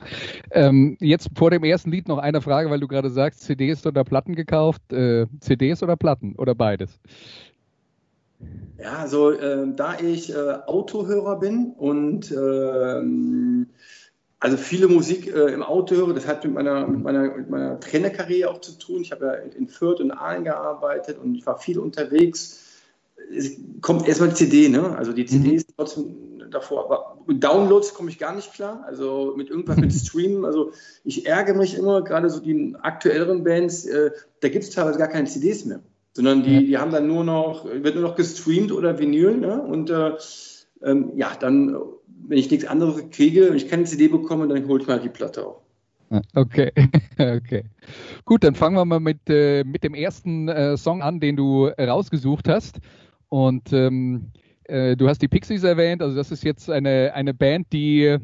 Ähm, 0.52 0.98
jetzt 1.00 1.30
vor 1.36 1.50
dem 1.50 1.64
ersten 1.64 1.90
Lied 1.92 2.08
noch 2.08 2.20
eine 2.20 2.42
Frage, 2.42 2.70
weil 2.70 2.80
du 2.80 2.88
gerade 2.88 3.10
sagst, 3.10 3.42
CDs 3.42 3.86
oder 3.86 4.04
Platten 4.04 4.36
gekauft. 4.36 4.94
Äh, 4.94 5.26
CDs 5.40 5.82
oder 5.82 5.96
Platten 5.96 6.36
oder 6.36 6.54
beides? 6.54 7.00
Ja, 8.78 8.98
also 8.98 9.32
äh, 9.32 9.68
da 9.76 9.98
ich 10.00 10.32
äh, 10.32 10.36
Autohörer 10.68 11.40
bin 11.40 11.74
und 11.78 12.32
ähm, 12.32 13.68
also 14.44 14.58
viele 14.58 14.90
Musik 14.90 15.34
äh, 15.34 15.54
im 15.54 15.64
Auto 15.64 15.96
höre, 15.96 16.14
das 16.14 16.28
hat 16.28 16.44
mit 16.44 16.54
meiner, 16.54 16.86
mit 16.86 17.02
meiner, 17.02 17.38
mit 17.38 17.50
meiner 17.50 17.80
Trainerkarriere 17.80 18.50
auch 18.50 18.60
zu 18.60 18.78
tun. 18.78 19.02
Ich 19.02 19.14
habe 19.14 19.26
ja 19.26 19.32
in 19.36 19.70
Fürth 19.70 20.02
und 20.02 20.12
Aalen 20.12 20.44
gearbeitet 20.44 21.18
und 21.18 21.34
ich 21.36 21.46
war 21.46 21.58
viel 21.58 21.80
unterwegs. 21.80 22.60
Es 23.34 23.56
kommt 23.80 24.06
erstmal 24.06 24.30
die 24.30 24.36
CD, 24.36 24.68
ne? 24.68 24.98
Also 24.98 25.14
die 25.14 25.26
CD 25.26 25.52
mhm. 25.52 25.56
ist 25.56 25.68
trotzdem 25.78 26.42
davor. 26.52 26.84
Aber 26.84 27.24
mit 27.26 27.42
Downloads 27.42 27.94
komme 27.94 28.10
ich 28.10 28.20
gar 28.20 28.36
nicht 28.36 28.54
klar. 28.54 28.84
Also 28.86 29.34
mit 29.38 29.50
irgendwas 29.50 29.78
mit 29.78 29.94
Streamen. 29.94 30.44
Also 30.44 30.74
ich 31.06 31.26
ärgere 31.26 31.56
mich 31.56 31.78
immer, 31.78 32.04
gerade 32.04 32.30
so 32.30 32.42
die 32.42 32.76
aktuelleren 32.82 33.46
Bands, 33.46 33.86
äh, 33.86 34.12
da 34.42 34.50
gibt 34.50 34.66
es 34.66 34.72
teilweise 34.72 35.00
gar 35.00 35.08
keine 35.08 35.30
CDs 35.30 35.64
mehr. 35.64 35.80
Sondern 36.12 36.44
die, 36.44 36.68
die 36.68 36.78
haben 36.78 36.92
dann 36.92 37.08
nur 37.08 37.24
noch, 37.24 37.64
wird 37.64 37.96
nur 37.96 38.04
noch 38.04 38.18
gestreamt 38.18 38.74
oder 38.74 39.00
Vinyl. 39.00 39.38
Ne? 39.38 39.62
Und 39.62 39.90
äh, 39.90 40.12
ähm, 40.84 41.14
ja, 41.16 41.32
dann, 41.40 41.78
wenn 42.28 42.38
ich 42.38 42.50
nichts 42.50 42.66
anderes 42.66 43.10
kriege 43.12 43.50
und 43.50 43.56
ich 43.56 43.68
keine 43.68 43.84
CD 43.86 44.08
bekomme, 44.08 44.48
dann 44.48 44.68
hole 44.68 44.82
ich 44.82 44.88
mal 44.88 45.00
die 45.00 45.10
Platte 45.10 45.46
auch. 45.46 45.62
Okay, 46.36 46.72
okay. 47.18 47.64
Gut, 48.26 48.44
dann 48.44 48.56
fangen 48.56 48.76
wir 48.76 48.86
mal 48.86 49.00
mit, 49.00 49.30
äh, 49.30 49.64
mit 49.64 49.84
dem 49.84 49.96
ersten 49.96 50.48
äh, 50.48 50.78
Song 50.78 51.02
an, 51.02 51.20
den 51.20 51.36
du 51.36 51.68
rausgesucht 51.68 52.48
hast. 52.48 52.80
Und 53.30 53.74
ähm, 53.74 54.32
äh, 54.66 54.96
du 54.96 55.08
hast 55.08 55.22
die 55.22 55.28
Pixies 55.28 55.64
erwähnt, 55.64 56.02
also 56.02 56.16
das 56.16 56.32
ist 56.32 56.44
jetzt 56.44 56.70
eine, 56.70 57.14
eine 57.16 57.34
Band, 57.34 57.74
die, 57.74 58.18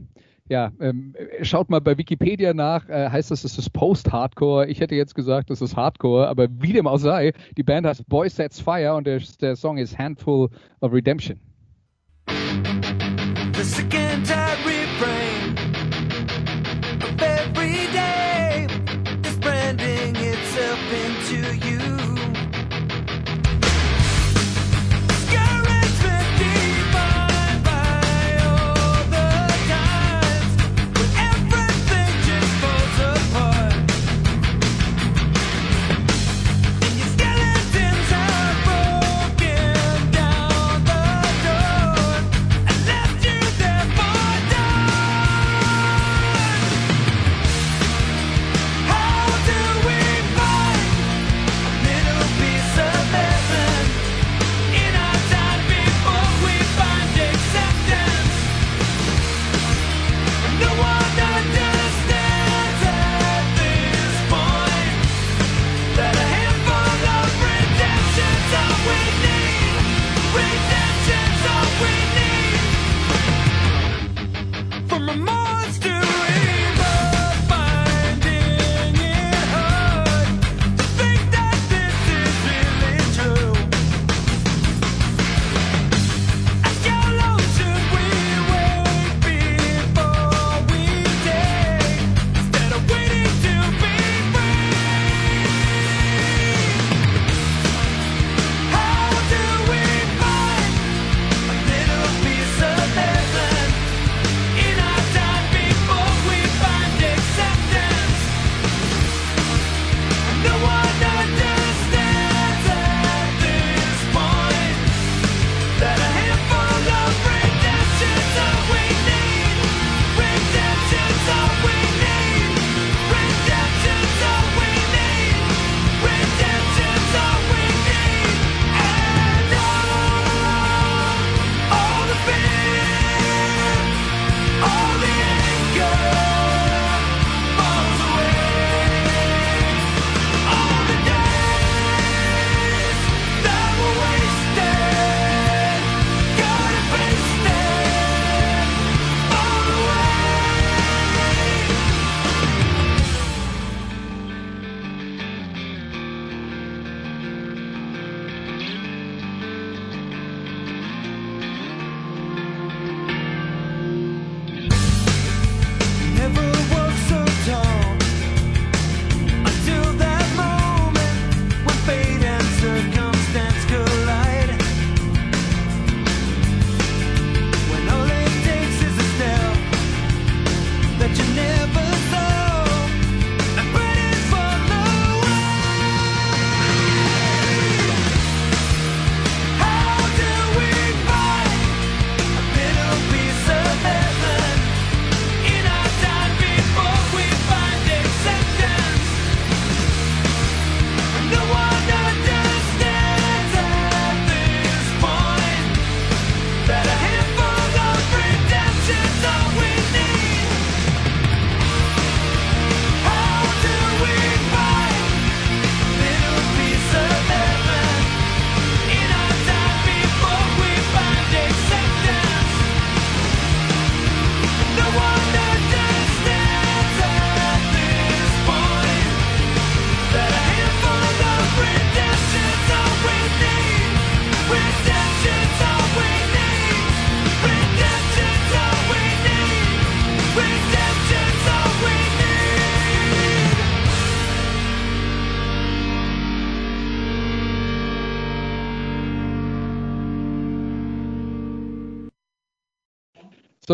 ja, 0.49 0.71
ähm, 0.79 1.15
schaut 1.41 1.69
mal 1.69 1.81
bei 1.81 1.97
Wikipedia 1.97 2.53
nach, 2.53 2.87
äh, 2.89 3.09
heißt 3.09 3.31
das, 3.31 3.43
es 3.43 3.57
ist 3.57 3.71
Post-Hardcore. 3.71 4.67
Ich 4.67 4.79
hätte 4.79 4.95
jetzt 4.95 5.15
gesagt, 5.15 5.49
es 5.49 5.61
ist 5.61 5.75
Hardcore, 5.75 6.27
aber 6.27 6.47
wie 6.59 6.73
dem 6.73 6.85
auch 6.85 6.97
sei, 6.97 7.33
die 7.57 7.63
Band 7.63 7.87
heißt 7.87 8.07
Boy 8.07 8.29
Sets 8.29 8.61
Fire 8.61 8.93
und 8.95 9.07
der, 9.07 9.19
der 9.41 9.55
Song 9.55 9.77
ist 9.77 9.97
Handful 9.97 10.49
of 10.81 10.93
Redemption. 10.93 11.39
The 13.59 13.65
second 13.65 14.09
refrain 14.29 14.48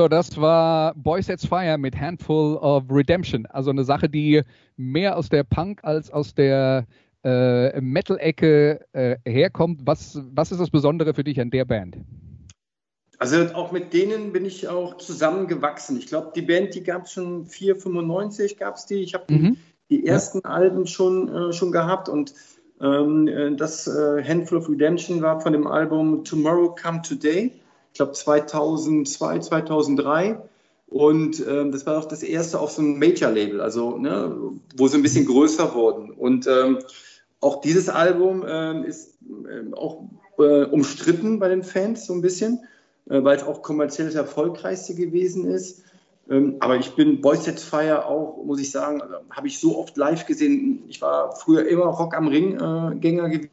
So, 0.05 0.09
das 0.09 0.39
war 0.39 0.93
Boy 0.93 1.23
Sets 1.23 1.47
Fire 1.47 1.79
mit 1.79 1.99
Handful 1.99 2.57
of 2.57 2.83
Redemption. 2.91 3.47
Also 3.47 3.71
eine 3.71 3.83
Sache, 3.83 4.07
die 4.07 4.43
mehr 4.77 5.17
aus 5.17 5.29
der 5.29 5.43
Punk 5.43 5.83
als 5.83 6.11
aus 6.11 6.35
der 6.35 6.85
äh, 7.23 7.81
Metal-Ecke 7.81 8.85
äh, 8.93 9.17
herkommt. 9.25 9.81
Was, 9.85 10.21
was 10.31 10.51
ist 10.51 10.59
das 10.61 10.69
Besondere 10.69 11.15
für 11.15 11.23
dich 11.23 11.41
an 11.41 11.49
der 11.49 11.65
Band? 11.65 11.97
Also 13.17 13.47
auch 13.55 13.71
mit 13.71 13.93
denen 13.93 14.31
bin 14.31 14.45
ich 14.45 14.67
auch 14.67 14.97
zusammengewachsen. 14.97 15.97
Ich 15.97 16.05
glaube, 16.05 16.33
die 16.35 16.43
Band, 16.43 16.75
die 16.75 16.83
gab 16.83 17.05
es 17.05 17.13
schon 17.13 17.47
495 17.47 18.57
gab 18.59 18.75
es 18.75 18.85
die. 18.85 19.01
Ich 19.01 19.15
habe 19.15 19.33
mhm. 19.33 19.57
die, 19.89 20.05
ersten 20.05 20.41
ja. 20.43 20.51
Alben 20.51 20.85
schon, 20.85 21.29
äh, 21.29 21.51
schon 21.51 21.71
gehabt 21.71 22.09
und 22.09 22.35
ähm, 22.79 23.27
äh, 23.27 23.55
das 23.55 23.87
äh, 23.87 24.23
Handful 24.23 24.59
of 24.59 24.69
Redemption 24.69 25.23
war 25.23 25.41
von 25.41 25.53
dem 25.53 25.65
Album 25.65 26.23
Tomorrow 26.23 26.75
Come 26.79 27.01
Today 27.01 27.51
ich 27.95 27.97
glaube 27.97 28.11
2002, 28.11 29.39
2003. 29.39 30.41
Und 30.87 31.41
ähm, 31.47 31.71
das 31.71 31.85
war 31.85 31.97
auch 31.97 32.03
das 32.03 32.23
erste 32.23 32.59
auf 32.59 32.71
so 32.71 32.81
einem 32.81 32.99
Major-Label, 32.99 33.61
also 33.61 33.97
ne, 33.97 34.35
wo 34.75 34.89
sie 34.89 34.97
ein 34.97 35.01
bisschen 35.01 35.25
größer 35.25 35.73
wurden. 35.73 36.11
Und 36.11 36.45
ähm, 36.45 36.79
auch 37.39 37.61
dieses 37.61 37.87
Album 37.87 38.43
ähm, 38.45 38.83
ist 38.83 39.17
ähm, 39.49 39.73
auch 39.73 40.09
äh, 40.39 40.65
umstritten 40.65 41.39
bei 41.39 41.47
den 41.47 41.63
Fans 41.63 42.05
so 42.05 42.11
ein 42.11 42.21
bisschen, 42.21 42.65
äh, 43.09 43.23
weil 43.23 43.37
es 43.37 43.43
auch 43.43 43.61
kommerziell 43.61 44.07
das 44.07 44.15
erfolgreichste 44.15 44.93
gewesen 44.93 45.45
ist. 45.45 45.81
Ähm, 46.29 46.57
aber 46.59 46.75
ich 46.75 46.95
bin 46.95 47.21
Boys 47.21 47.45
Set 47.45 47.61
Fire 47.61 48.07
auch, 48.07 48.43
muss 48.43 48.59
ich 48.59 48.71
sagen, 48.71 49.01
also, 49.01 49.15
habe 49.29 49.47
ich 49.47 49.57
so 49.57 49.79
oft 49.79 49.95
live 49.95 50.25
gesehen. 50.25 50.83
Ich 50.89 51.01
war 51.01 51.33
früher 51.33 51.65
immer 51.65 51.85
Rock 51.85 52.13
am 52.13 52.27
Ring-Gänger 52.27 53.31
äh, 53.31 53.47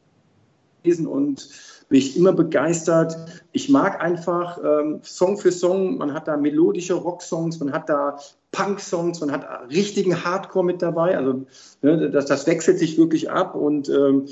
gewesen 0.83 1.07
und 1.07 1.47
bin 1.93 1.99
ich 1.99 2.17
immer 2.17 2.33
begeistert. 2.33 3.17
Ich 3.51 3.69
mag 3.69 4.01
einfach 4.01 4.57
ähm, 4.63 5.01
Song 5.03 5.37
für 5.37 5.51
Song, 5.51 5.99
man 5.99 6.15
hat 6.15 6.27
da 6.27 6.37
melodische 6.37 6.95
Rocksongs, 6.95 7.59
man 7.59 7.71
hat 7.71 7.87
da 7.87 8.17
Punk-Songs, 8.51 9.21
man 9.21 9.31
hat 9.31 9.45
richtigen 9.69 10.25
Hardcore 10.25 10.65
mit 10.65 10.81
dabei. 10.81 11.15
Also 11.15 11.45
ne, 11.83 12.09
das, 12.09 12.25
das 12.25 12.47
wechselt 12.47 12.79
sich 12.79 12.97
wirklich 12.97 13.29
ab 13.29 13.53
und 13.53 13.89
ähm, 13.89 14.25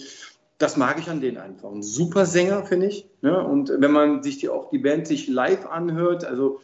das 0.57 0.75
mag 0.75 0.97
ich 0.97 1.07
an 1.07 1.21
denen 1.21 1.37
einfach. 1.37 1.71
Ein 1.71 1.83
super 1.83 2.25
Sänger, 2.25 2.63
finde 2.63 2.87
ich. 2.87 3.07
Ne? 3.21 3.45
Und 3.45 3.71
wenn 3.77 3.91
man 3.91 4.23
sich 4.23 4.39
die, 4.39 4.49
auch 4.49 4.71
die 4.71 4.79
Band 4.79 5.05
sich 5.05 5.27
live 5.27 5.67
anhört, 5.67 6.25
also 6.25 6.61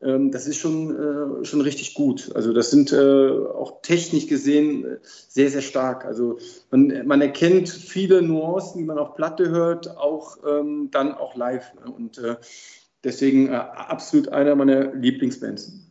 das 0.00 0.46
ist 0.46 0.58
schon, 0.58 1.42
äh, 1.42 1.44
schon 1.44 1.60
richtig 1.60 1.94
gut. 1.94 2.30
Also 2.34 2.52
das 2.52 2.70
sind 2.70 2.92
äh, 2.92 3.30
auch 3.30 3.82
technisch 3.82 4.28
gesehen 4.28 4.84
äh, 4.84 4.98
sehr, 5.02 5.50
sehr 5.50 5.62
stark. 5.62 6.04
Also 6.04 6.38
man, 6.70 7.06
man 7.06 7.20
erkennt 7.20 7.68
viele 7.68 8.22
Nuancen, 8.22 8.78
die 8.78 8.84
man 8.84 8.98
auf 8.98 9.16
Platte 9.16 9.50
hört, 9.50 9.96
auch 9.96 10.38
ähm, 10.46 10.90
dann 10.92 11.14
auch 11.14 11.34
live. 11.34 11.72
Und 11.96 12.20
deswegen 13.02 13.50
absolut 13.50 14.28
einer 14.28 14.54
meiner 14.54 14.94
Lieblingsbands. 14.94 15.87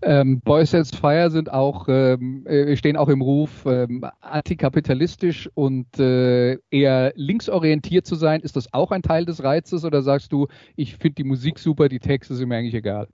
Ähm, 0.00 0.40
Boys 0.40 0.70
Sets 0.70 0.94
Fire 0.94 1.30
sind 1.30 1.52
auch, 1.52 1.86
ähm, 1.88 2.46
äh, 2.46 2.76
stehen 2.76 2.96
auch 2.96 3.08
im 3.08 3.20
Ruf, 3.20 3.64
ähm, 3.66 4.04
antikapitalistisch 4.20 5.50
und 5.54 5.98
äh, 5.98 6.58
eher 6.70 7.12
linksorientiert 7.16 8.06
zu 8.06 8.14
sein. 8.14 8.40
Ist 8.40 8.54
das 8.54 8.72
auch 8.72 8.92
ein 8.92 9.02
Teil 9.02 9.24
des 9.24 9.42
Reizes 9.42 9.84
oder 9.84 10.02
sagst 10.02 10.32
du, 10.32 10.46
ich 10.76 10.96
finde 10.96 11.16
die 11.16 11.24
Musik 11.24 11.58
super, 11.58 11.88
die 11.88 11.98
Texte 11.98 12.34
sind 12.34 12.48
mir 12.48 12.56
eigentlich 12.56 12.74
egal? 12.74 13.08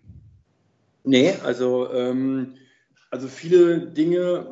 Nee, 1.04 1.34
also, 1.42 1.90
ähm, 1.92 2.54
also 3.10 3.28
viele 3.28 3.80
Dinge, 3.80 4.46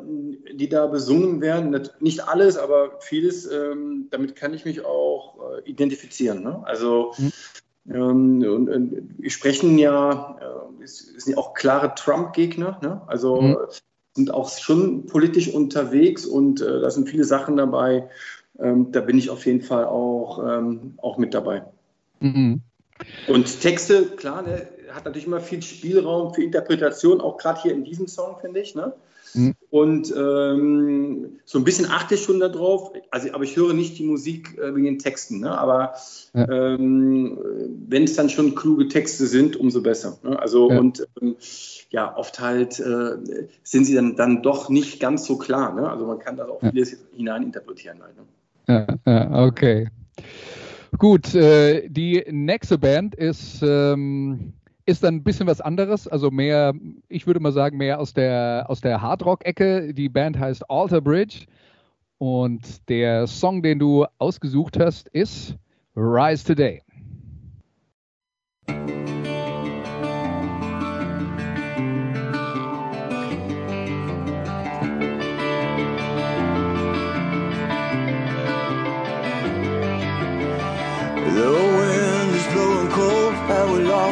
die 0.55 0.69
da 0.69 0.87
besungen 0.87 1.41
werden, 1.41 1.77
nicht 2.01 2.29
alles, 2.29 2.57
aber 2.57 3.01
vieles, 3.01 3.51
ähm, 3.51 4.07
damit 4.11 4.37
kann 4.37 4.55
ich 4.55 4.65
mich 4.65 4.85
auch 4.85 5.39
äh, 5.59 5.69
identifizieren. 5.69 6.43
Ne? 6.43 6.63
Also 6.65 7.13
mhm. 7.19 7.33
Ähm, 7.89 8.43
und, 8.43 8.69
und, 8.69 9.15
wir 9.19 9.31
sprechen 9.31 9.79
ja, 9.79 10.39
äh, 10.41 10.87
sind 10.87 11.35
ja 11.35 11.39
auch 11.39 11.55
klare 11.55 11.95
Trump-Gegner, 11.95 12.79
ne? 12.83 13.03
also 13.07 13.41
mhm. 13.41 13.57
sind 14.15 14.33
auch 14.33 14.51
schon 14.51 15.07
politisch 15.07 15.53
unterwegs 15.53 16.27
und 16.27 16.61
äh, 16.61 16.81
da 16.81 16.91
sind 16.91 17.09
viele 17.09 17.25
Sachen 17.25 17.57
dabei. 17.57 18.09
Ähm, 18.59 18.93
da 18.93 19.01
bin 19.01 19.19
ich 19.19 19.31
auf 19.31 19.47
jeden 19.47 19.63
Fall 19.63 19.87
auch, 19.87 20.39
ähm, 20.47 20.95
auch 20.99 21.19
mit 21.19 21.35
dabei. 21.35 21.65
Mhm. 22.21 22.61
Und 23.27 23.61
Texte, 23.61 24.05
klar, 24.17 24.43
ne, 24.43 24.69
hat 24.93 25.05
natürlich 25.05 25.27
immer 25.27 25.41
viel 25.41 25.63
Spielraum 25.63 26.35
für 26.35 26.43
Interpretation, 26.43 27.21
auch 27.21 27.37
gerade 27.37 27.63
hier 27.63 27.73
in 27.73 27.85
diesem 27.85 28.07
Song, 28.07 28.37
finde 28.41 28.61
ich. 28.61 28.75
Ne? 28.75 28.93
Mhm. 29.35 29.55
Und 29.71 30.15
ähm, 30.17 31.39
so 31.45 31.59
ein 31.59 31.65
bisschen 31.65 31.87
achte 31.87 32.15
ich 32.15 32.23
schon 32.23 32.41
darauf, 32.41 32.93
also, 33.11 33.33
aber 33.33 33.45
ich 33.45 33.57
höre 33.57 33.75
nicht 33.75 33.99
die 33.99 34.05
Musik 34.05 34.59
äh, 34.59 34.75
wegen 34.75 34.85
den 34.85 34.99
Texten. 34.99 35.41
Ne? 35.41 35.57
Aber 35.57 35.95
ja. 36.35 36.49
ähm, 36.49 37.39
wenn 37.89 38.05
es 38.05 38.15
dann 38.15 38.29
schon 38.29 38.55
kluge 38.55 38.89
Texte 38.89 39.27
sind, 39.27 39.57
umso 39.57 39.83
besser. 39.83 40.19
Ne? 40.23 40.39
Also 40.39 40.71
ja. 40.71 40.79
und 40.79 41.07
ähm, 41.21 41.37
ja, 41.91 42.17
oft 42.17 42.41
halt 42.41 42.81
äh, 42.81 43.47
sind 43.63 43.85
sie 43.85 43.95
dann, 43.95 44.17
dann 44.17 44.43
doch 44.43 44.69
nicht 44.69 45.01
ganz 45.01 45.25
so 45.25 45.37
klar. 45.37 45.75
Ne? 45.75 45.89
Also 45.89 46.07
man 46.07 46.19
kann 46.19 46.37
da 46.37 46.47
auch 46.47 46.63
ja. 46.63 46.71
vieles 46.71 46.97
hineininterpretieren. 47.15 47.99
Halt, 48.03 48.17
ne? 48.17 48.97
Ja, 49.07 49.13
ja, 49.13 49.47
okay. 49.47 49.89
Gut, 50.99 51.35
äh, 51.35 51.89
die 51.89 52.23
nächste 52.31 52.79
Band 52.79 53.15
ist 53.15 53.61
ähm, 53.63 54.53
ist 54.87 55.05
dann 55.05 55.17
ein 55.17 55.23
bisschen 55.23 55.47
was 55.47 55.61
anderes, 55.61 56.09
also 56.09 56.31
mehr, 56.31 56.75
ich 57.09 57.27
würde 57.27 57.41
mal 57.41 57.53
sagen, 57.53 57.77
mehr 57.77 58.01
aus 58.01 58.15
der, 58.15 58.67
aus 58.69 58.81
der 58.81 59.01
Hardrock-Ecke. 59.01 59.95
Die 59.95 60.09
Band 60.09 60.39
heißt 60.39 60.69
Alter 60.69 61.01
Bridge 61.01 61.47
und 62.19 62.89
der 62.89 63.27
Song, 63.27 63.63
den 63.63 63.79
du 63.79 64.07
ausgesucht 64.19 64.79
hast, 64.79 65.09
ist 65.09 65.57
Rise 65.95 66.45
Today. 66.45 66.83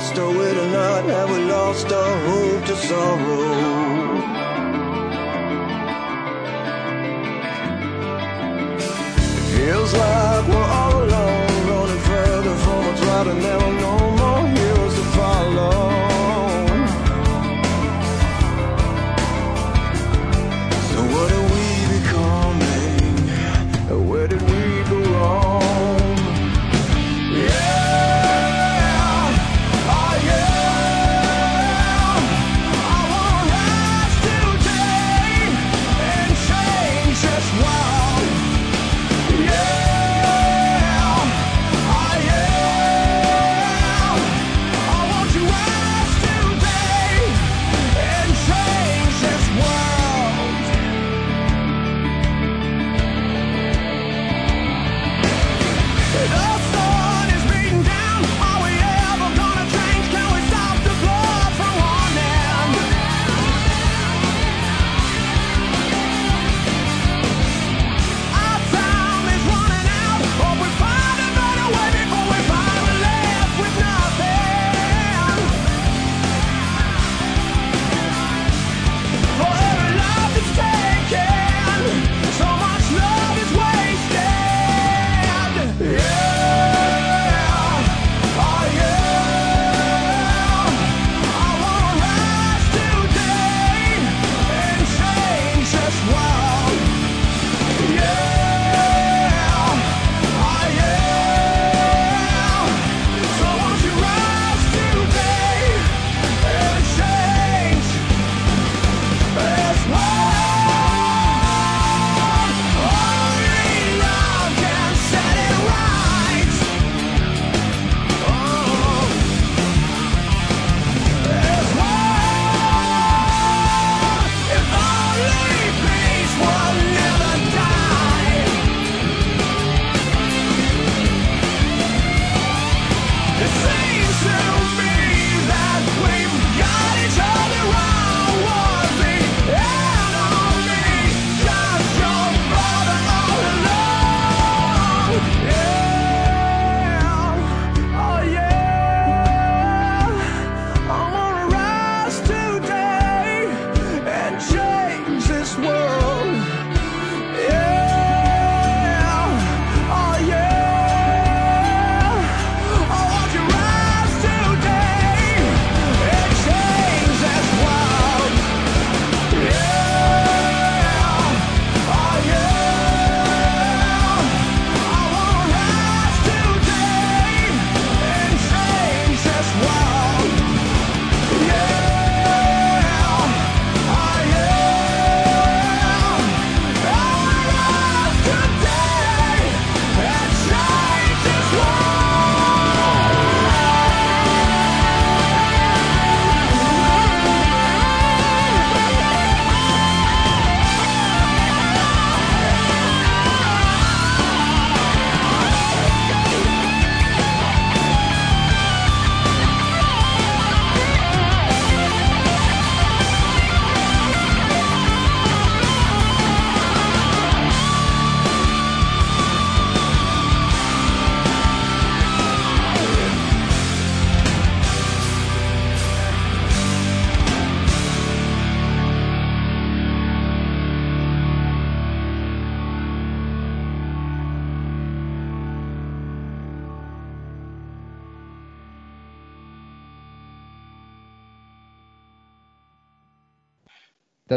lost 0.00 0.18
our 0.18 0.34
way 0.34 0.49
Have 1.08 1.30
we 1.30 1.44
lost 1.44 1.90
our 1.90 2.26
hope 2.26 2.66
to 2.66 2.76
sorrow? 2.76 4.09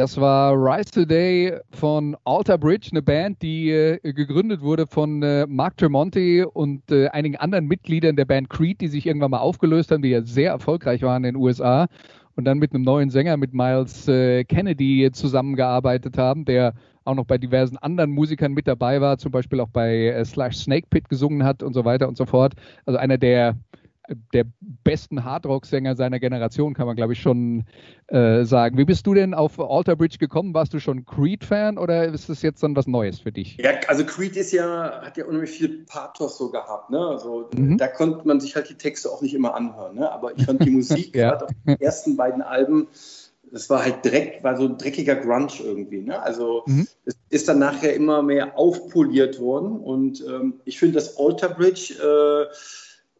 Das 0.03 0.19
war 0.19 0.53
Rise 0.53 0.91
Today 0.91 1.59
von 1.71 2.17
Alter 2.25 2.57
Bridge, 2.57 2.89
eine 2.91 3.01
Band, 3.01 3.41
die 3.41 3.69
äh, 3.69 3.99
gegründet 4.11 4.59
wurde 4.59 4.85
von 4.85 5.23
äh, 5.23 5.47
Mark 5.47 5.77
Tremonti 5.77 6.43
und 6.43 6.91
äh, 6.91 7.07
einigen 7.07 7.37
anderen 7.37 7.67
Mitgliedern 7.67 8.17
der 8.17 8.25
Band 8.25 8.49
Creed, 8.49 8.81
die 8.81 8.89
sich 8.89 9.05
irgendwann 9.05 9.31
mal 9.31 9.39
aufgelöst 9.39 9.91
haben, 9.91 10.01
die 10.01 10.09
ja 10.09 10.21
sehr 10.21 10.51
erfolgreich 10.51 11.03
waren 11.03 11.23
in 11.23 11.35
den 11.35 11.41
USA 11.41 11.87
und 12.35 12.43
dann 12.43 12.57
mit 12.57 12.73
einem 12.73 12.83
neuen 12.83 13.11
Sänger, 13.11 13.37
mit 13.37 13.53
Miles 13.53 14.05
äh, 14.09 14.43
Kennedy, 14.43 15.09
zusammengearbeitet 15.13 16.17
haben, 16.17 16.43
der 16.43 16.73
auch 17.05 17.15
noch 17.15 17.25
bei 17.25 17.37
diversen 17.37 17.77
anderen 17.77 18.11
Musikern 18.11 18.51
mit 18.51 18.67
dabei 18.67 18.99
war, 18.99 19.17
zum 19.17 19.31
Beispiel 19.31 19.61
auch 19.61 19.69
bei 19.69 20.07
äh, 20.07 20.25
Slash 20.25 20.57
Snake 20.57 20.87
Pit 20.89 21.07
gesungen 21.07 21.45
hat 21.45 21.63
und 21.63 21.73
so 21.73 21.85
weiter 21.85 22.09
und 22.09 22.17
so 22.17 22.25
fort. 22.25 22.55
Also 22.85 22.99
einer 22.99 23.17
der 23.17 23.55
der 24.33 24.45
besten 24.59 25.23
Hardrock-Sänger 25.23 25.95
seiner 25.95 26.19
Generation, 26.19 26.73
kann 26.73 26.87
man 26.87 26.95
glaube 26.95 27.13
ich 27.13 27.21
schon 27.21 27.65
äh, 28.07 28.43
sagen. 28.43 28.77
Wie 28.77 28.85
bist 28.85 29.07
du 29.07 29.13
denn 29.13 29.33
auf 29.33 29.59
Alter 29.59 29.95
Bridge 29.95 30.17
gekommen? 30.17 30.53
Warst 30.53 30.73
du 30.73 30.79
schon 30.79 31.05
Creed-Fan 31.05 31.77
oder 31.77 32.05
ist 32.05 32.29
das 32.29 32.41
jetzt 32.41 32.63
dann 32.63 32.75
was 32.75 32.87
Neues 32.87 33.19
für 33.19 33.31
dich? 33.31 33.57
Ja, 33.57 33.71
also 33.87 34.05
Creed 34.05 34.35
ist 34.35 34.51
ja, 34.51 35.01
hat 35.01 35.17
ja 35.17 35.25
unheimlich 35.25 35.51
viel 35.51 35.85
Pathos 35.85 36.37
so 36.37 36.49
gehabt. 36.49 36.89
Ne? 36.89 36.99
Also, 36.99 37.49
mhm. 37.55 37.77
Da 37.77 37.87
konnte 37.87 38.27
man 38.27 38.39
sich 38.39 38.55
halt 38.55 38.69
die 38.69 38.75
Texte 38.75 39.09
auch 39.09 39.21
nicht 39.21 39.33
immer 39.33 39.55
anhören. 39.55 39.95
Ne? 39.95 40.11
Aber 40.11 40.37
ich 40.37 40.45
fand 40.45 40.63
die 40.65 40.71
Musik 40.71 41.15
ja. 41.15 41.29
gerade 41.29 41.45
auf 41.45 41.51
den 41.65 41.79
ersten 41.79 42.17
beiden 42.17 42.41
Alben 42.41 42.87
das 43.53 43.69
war 43.69 43.83
halt 43.83 44.03
Dreck, 44.03 44.39
war 44.41 44.57
so 44.57 44.65
ein 44.65 44.79
dreckiger 44.79 45.15
Grunge 45.15 45.53
irgendwie. 45.63 46.01
Ne? 46.01 46.19
Also 46.19 46.63
mhm. 46.65 46.87
es 47.05 47.15
ist 47.29 47.47
dann 47.47 47.59
nachher 47.59 47.93
immer 47.93 48.23
mehr 48.23 48.57
aufpoliert 48.57 49.39
worden 49.39 49.79
und 49.79 50.25
ähm, 50.27 50.55
ich 50.65 50.79
finde, 50.79 50.95
dass 50.95 51.17
Alter 51.17 51.49
Bridge 51.49 51.93
äh, 51.93 52.51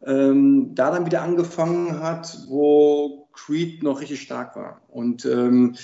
ähm, 0.06 0.74
da 0.74 0.90
dann 0.90 1.06
wieder 1.06 1.22
angefangen 1.22 2.00
hat, 2.00 2.38
wo 2.48 3.28
Creed 3.32 3.82
noch 3.82 4.00
richtig 4.00 4.22
stark 4.22 4.56
war. 4.56 4.80
Und 4.88 5.24
ähm, 5.26 5.76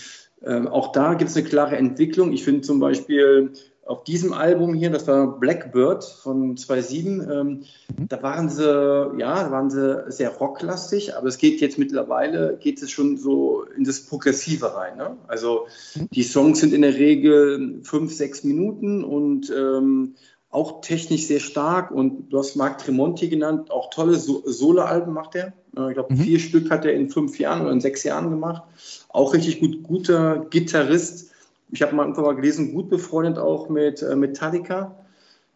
äh, 0.43 0.67
auch 0.67 0.93
da 0.93 1.15
gibt 1.15 1.31
es 1.31 1.37
eine 1.37 1.47
klare 1.47 1.77
Entwicklung. 1.77 2.33
Ich 2.33 2.45
finde 2.45 2.63
zum 2.63 2.81
Beispiel 2.81 3.53
auf 3.91 4.05
diesem 4.05 4.33
Album 4.33 4.73
hier, 4.73 4.91
das 4.91 5.09
war 5.09 5.41
Blackbird 5.41 6.05
von 6.05 6.57
2007, 6.57 7.21
ähm, 7.21 7.49
mhm. 7.49 8.09
da 8.09 8.23
waren 8.23 8.49
sie, 8.49 8.63
ja, 8.63 9.43
da 9.43 9.51
waren 9.51 9.69
sie 9.69 10.05
sehr 10.13 10.31
rocklastig, 10.31 11.17
aber 11.17 11.27
es 11.27 11.39
geht 11.39 11.61
jetzt 11.61 11.77
mittlerweile, 11.77 12.57
geht 12.61 12.81
es 12.81 12.93
schon 12.93 13.17
so 13.17 13.65
in 13.77 13.83
das 13.83 14.07
Progressive 14.07 14.77
rein. 14.77 14.97
Ne? 14.97 15.17
Also 15.27 15.67
mhm. 15.97 16.09
die 16.13 16.23
Songs 16.23 16.61
sind 16.61 16.73
in 16.73 16.83
der 16.83 16.95
Regel 16.95 17.81
fünf, 17.83 18.15
sechs 18.15 18.45
Minuten 18.45 19.03
und 19.03 19.51
ähm, 19.51 20.15
auch 20.51 20.81
technisch 20.81 21.27
sehr 21.27 21.39
stark 21.39 21.91
und 21.93 22.31
du 22.31 22.39
hast 22.39 22.57
Marc 22.57 22.79
Tremonti 22.79 23.29
genannt, 23.29 23.71
auch 23.71 23.91
tolle 23.91 24.17
so 24.17 24.43
Solo-Alben 24.45 25.13
macht 25.13 25.37
er. 25.37 25.53
Ich 25.69 25.95
glaube, 25.95 26.13
mhm. 26.13 26.19
vier 26.19 26.41
Stück 26.41 26.71
hat 26.71 26.85
er 26.85 26.93
in 26.93 27.09
fünf 27.09 27.39
Jahren 27.39 27.63
oder 27.63 27.71
in 27.71 27.81
sechs 27.81 28.03
Jahren 28.03 28.31
gemacht. 28.31 28.65
Auch 29.09 29.33
richtig 29.33 29.61
gut, 29.61 29.85
guter 29.85 30.47
Gitarrist. 30.51 31.31
Ich 31.71 31.83
habe 31.83 31.95
mal 31.95 32.03
irgendwann 32.03 32.25
mal 32.25 32.35
gelesen, 32.35 32.75
gut 32.75 32.91
befreundet 32.91 33.39
auch 33.39 33.69
mit 33.69 34.03
äh, 34.03 34.17
Metallica. 34.17 34.97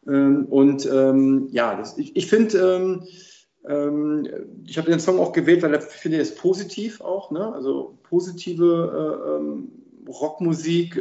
Ähm, 0.06 0.46
und 0.46 0.86
ähm, 0.86 1.48
ja, 1.50 1.74
das, 1.74 1.98
ich, 1.98 2.14
ich 2.14 2.28
finde, 2.28 2.58
ähm, 2.58 3.02
ähm, 3.66 4.28
ich 4.64 4.78
habe 4.78 4.90
den 4.90 5.00
Song 5.00 5.18
auch 5.18 5.32
gewählt, 5.32 5.62
weil 5.62 5.74
ich 5.74 5.82
finde, 5.82 6.18
er 6.18 6.22
ist 6.22 6.38
positiv 6.38 7.00
auch, 7.00 7.32
ne? 7.32 7.52
also 7.52 7.98
positive 8.04 9.26
äh, 9.26 9.36
ähm, 9.36 9.72
Rockmusik. 10.06 10.96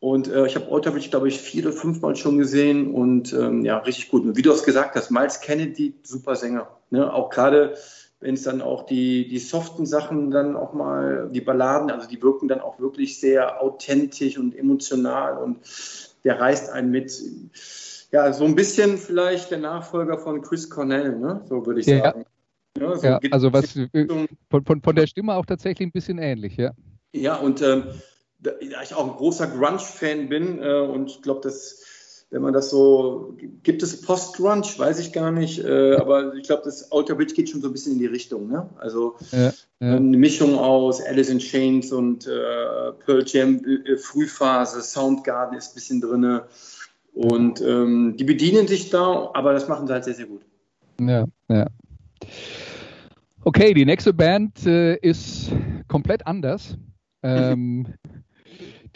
Und 0.00 0.28
äh, 0.28 0.46
ich 0.46 0.56
habe 0.56 0.70
Otterwich, 0.70 1.10
glaube 1.10 1.28
ich, 1.28 1.38
vier 1.38 1.66
oder 1.66 1.74
fünfmal 1.74 2.16
schon 2.16 2.38
gesehen 2.38 2.94
und 2.94 3.34
ähm, 3.34 3.66
ja, 3.66 3.76
richtig 3.78 4.08
gut. 4.08 4.24
Und 4.24 4.34
wie 4.34 4.42
du 4.42 4.50
es 4.50 4.62
gesagt 4.62 4.94
hast, 4.96 5.10
Miles 5.10 5.40
Kennedy, 5.40 5.94
super 6.02 6.36
Sänger. 6.36 6.68
Ne? 6.88 7.12
Auch 7.12 7.28
gerade, 7.28 7.76
wenn 8.20 8.34
es 8.34 8.44
dann 8.44 8.62
auch 8.62 8.86
die, 8.86 9.28
die 9.28 9.38
soften 9.38 9.84
Sachen 9.84 10.30
dann 10.30 10.56
auch 10.56 10.72
mal, 10.72 11.28
die 11.30 11.42
Balladen, 11.42 11.90
also 11.90 12.08
die 12.08 12.20
wirken 12.22 12.48
dann 12.48 12.60
auch 12.60 12.80
wirklich 12.80 13.20
sehr 13.20 13.62
authentisch 13.62 14.38
und 14.38 14.56
emotional 14.56 15.36
und 15.36 15.58
der 16.24 16.40
reißt 16.40 16.70
einen 16.70 16.90
mit. 16.90 17.12
Ja, 18.10 18.32
so 18.32 18.44
ein 18.44 18.56
bisschen 18.56 18.96
vielleicht 18.96 19.50
der 19.50 19.58
Nachfolger 19.58 20.18
von 20.18 20.40
Chris 20.40 20.68
Cornell, 20.68 21.18
ne? 21.18 21.42
so 21.44 21.64
würde 21.64 21.80
ich 21.80 21.86
ja, 21.86 22.04
sagen. 22.04 22.24
Ja, 22.78 22.96
so 22.96 23.06
ja 23.06 23.20
also 23.30 23.52
was 23.52 23.78
von, 24.50 24.64
von, 24.64 24.82
von 24.82 24.96
der 24.96 25.06
Stimme 25.06 25.34
auch 25.34 25.46
tatsächlich 25.46 25.88
ein 25.88 25.92
bisschen 25.92 26.18
ähnlich, 26.18 26.56
ja. 26.56 26.72
Ja, 27.12 27.36
und 27.36 27.60
ähm, 27.62 27.84
da 28.42 28.52
ich 28.60 28.94
auch 28.94 29.04
ein 29.04 29.16
großer 29.16 29.46
Grunge-Fan 29.46 30.28
bin 30.28 30.62
äh, 30.62 30.80
und 30.80 31.10
ich 31.10 31.22
glaube, 31.22 31.40
dass 31.42 31.80
wenn 32.30 32.42
man 32.42 32.52
das 32.52 32.70
so, 32.70 33.36
gibt 33.64 33.82
es 33.82 34.02
Post-Grunge, 34.02 34.62
weiß 34.78 35.00
ich 35.00 35.12
gar 35.12 35.32
nicht, 35.32 35.64
äh, 35.64 35.96
aber 35.96 36.34
ich 36.34 36.44
glaube, 36.44 36.62
das 36.64 36.92
Outer 36.92 37.16
Bridge 37.16 37.34
geht 37.34 37.50
schon 37.50 37.60
so 37.60 37.68
ein 37.68 37.72
bisschen 37.72 37.94
in 37.94 37.98
die 37.98 38.06
Richtung, 38.06 38.46
ne? 38.46 38.70
Also 38.78 39.16
ja, 39.32 39.52
ja. 39.80 39.96
eine 39.96 40.16
Mischung 40.16 40.56
aus 40.56 41.02
Alice 41.02 41.28
in 41.28 41.40
Chains 41.40 41.92
und 41.92 42.28
äh, 42.28 42.92
Pearl 43.04 43.24
Jam, 43.26 43.60
äh, 43.64 43.96
Frühphase, 43.96 44.80
Soundgarden 44.80 45.58
ist 45.58 45.72
ein 45.72 45.74
bisschen 45.74 46.00
drin 46.00 46.40
und 47.14 47.60
ähm, 47.60 48.14
die 48.16 48.24
bedienen 48.24 48.68
sich 48.68 48.90
da, 48.90 49.30
aber 49.34 49.52
das 49.52 49.66
machen 49.66 49.88
sie 49.88 49.92
halt 49.92 50.04
sehr, 50.04 50.14
sehr 50.14 50.26
gut. 50.26 50.42
Ja, 51.00 51.24
ja. 51.48 51.66
Okay, 53.42 53.74
die 53.74 53.86
nächste 53.86 54.14
Band 54.14 54.66
äh, 54.66 54.94
ist 54.96 55.50
komplett 55.88 56.26
anders. 56.26 56.76
Ähm, 57.22 57.86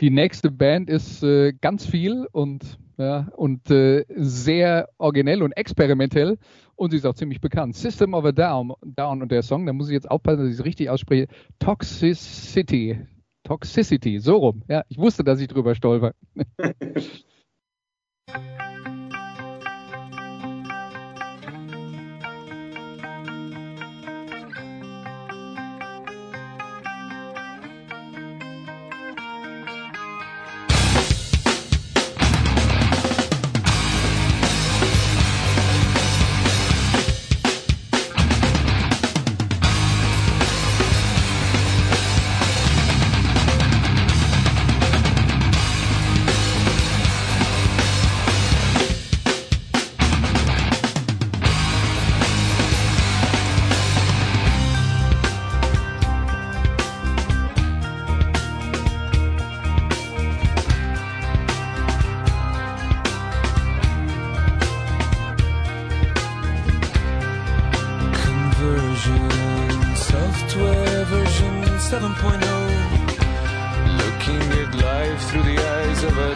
die 0.00 0.10
nächste 0.10 0.50
Band 0.50 0.90
ist 0.90 1.22
äh, 1.22 1.52
ganz 1.52 1.86
viel 1.86 2.26
und, 2.32 2.78
ja, 2.96 3.28
und 3.36 3.70
äh, 3.70 4.04
sehr 4.16 4.88
originell 4.98 5.42
und 5.42 5.52
experimentell 5.52 6.38
und 6.76 6.90
sie 6.90 6.96
ist 6.96 7.06
auch 7.06 7.14
ziemlich 7.14 7.40
bekannt. 7.40 7.76
System 7.76 8.14
of 8.14 8.24
a 8.24 8.32
Down, 8.32 8.72
Down 8.82 9.22
und 9.22 9.30
der 9.30 9.42
Song, 9.42 9.66
da 9.66 9.72
muss 9.72 9.88
ich 9.88 9.94
jetzt 9.94 10.10
aufpassen, 10.10 10.40
dass 10.40 10.48
ich 10.48 10.58
es 10.58 10.64
richtig 10.64 10.90
ausspreche. 10.90 11.28
Toxicity. 11.58 12.98
Toxicity, 13.44 14.18
so 14.18 14.36
rum. 14.36 14.62
Ja, 14.68 14.84
ich 14.88 14.98
wusste, 14.98 15.22
dass 15.22 15.40
ich 15.40 15.48
drüber 15.48 15.74
stolper. 15.74 16.12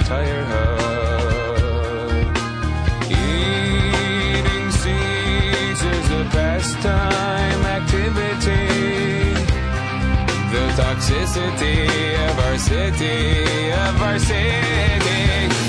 entire 0.09 0.44
hub. 0.44 2.01
Eating 3.11 4.71
seeds 4.81 5.83
is 5.83 6.11
a 6.11 6.25
pastime 6.33 7.62
activity. 7.77 8.66
The 10.53 10.64
toxicity 10.81 11.79
of 12.27 12.38
our 12.38 12.57
city, 12.57 13.71
of 13.71 14.01
our 14.01 14.18
city. 14.18 15.67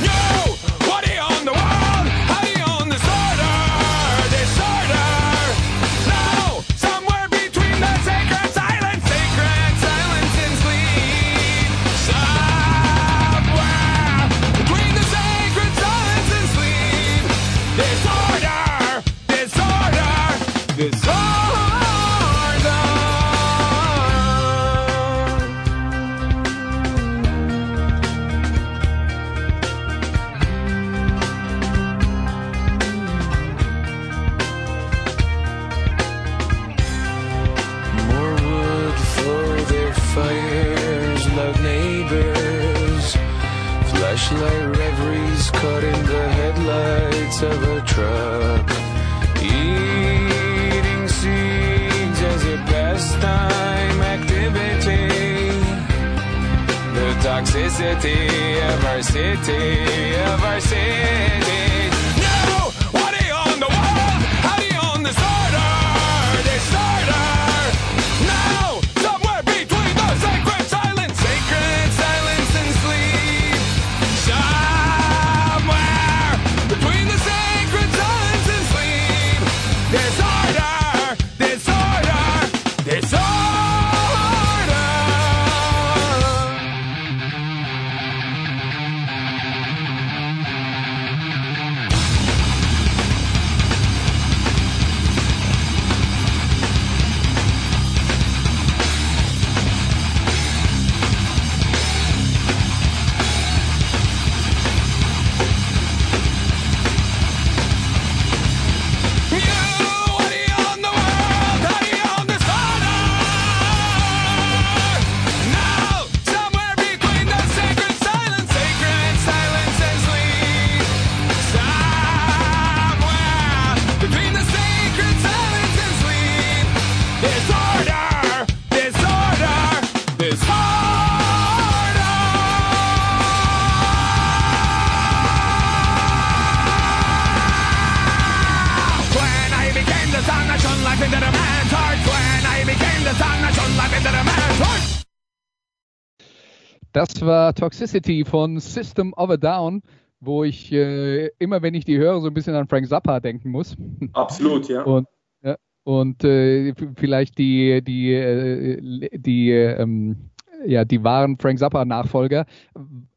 War 147.50 147.56
Toxicity 147.56 148.26
von 148.26 148.60
System 148.60 149.12
of 149.14 149.32
a 149.32 149.38
Down, 149.38 149.82
wo 150.20 150.44
ich 150.44 150.72
äh, 150.72 151.30
immer, 151.40 151.64
wenn 151.64 151.74
ich 151.74 151.84
die 151.84 151.98
höre, 151.98 152.22
so 152.22 152.28
ein 152.28 152.34
bisschen 152.36 152.54
an 152.54 152.68
Frank 152.68 152.88
Zappa 152.88 153.20
denken 153.20 153.50
muss. 153.50 153.76
Absolut, 154.14 154.70
ja. 154.70 154.84
Und, 154.84 155.08
ja, 155.42 155.56
und 155.84 156.24
äh, 156.24 156.76
vielleicht 156.96 157.40
die, 157.40 157.82
die, 157.82 158.14
äh, 158.14 159.10
die, 159.18 159.52
ähm, 159.52 160.30
ja, 160.68 160.86
die 160.86 161.04
wahren 161.04 161.40
Frank 161.40 161.58
Zappa-Nachfolger. 161.58 162.46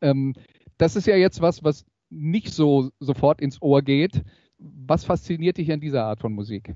Ähm, 0.01 0.35
das 0.79 0.97
ist 0.97 1.07
ja 1.07 1.17
jetzt 1.17 1.43
was, 1.43 1.63
was 1.63 1.85
nicht 2.09 2.55
so 2.55 2.89
sofort 3.01 3.43
ins 3.43 3.61
Ohr 3.61 3.83
geht. 3.83 4.23
Was 4.59 5.05
fasziniert 5.05 5.59
dich 5.59 5.71
an 5.71 5.81
dieser 5.81 6.05
Art 6.05 6.21
von 6.21 6.33
Musik? 6.33 6.75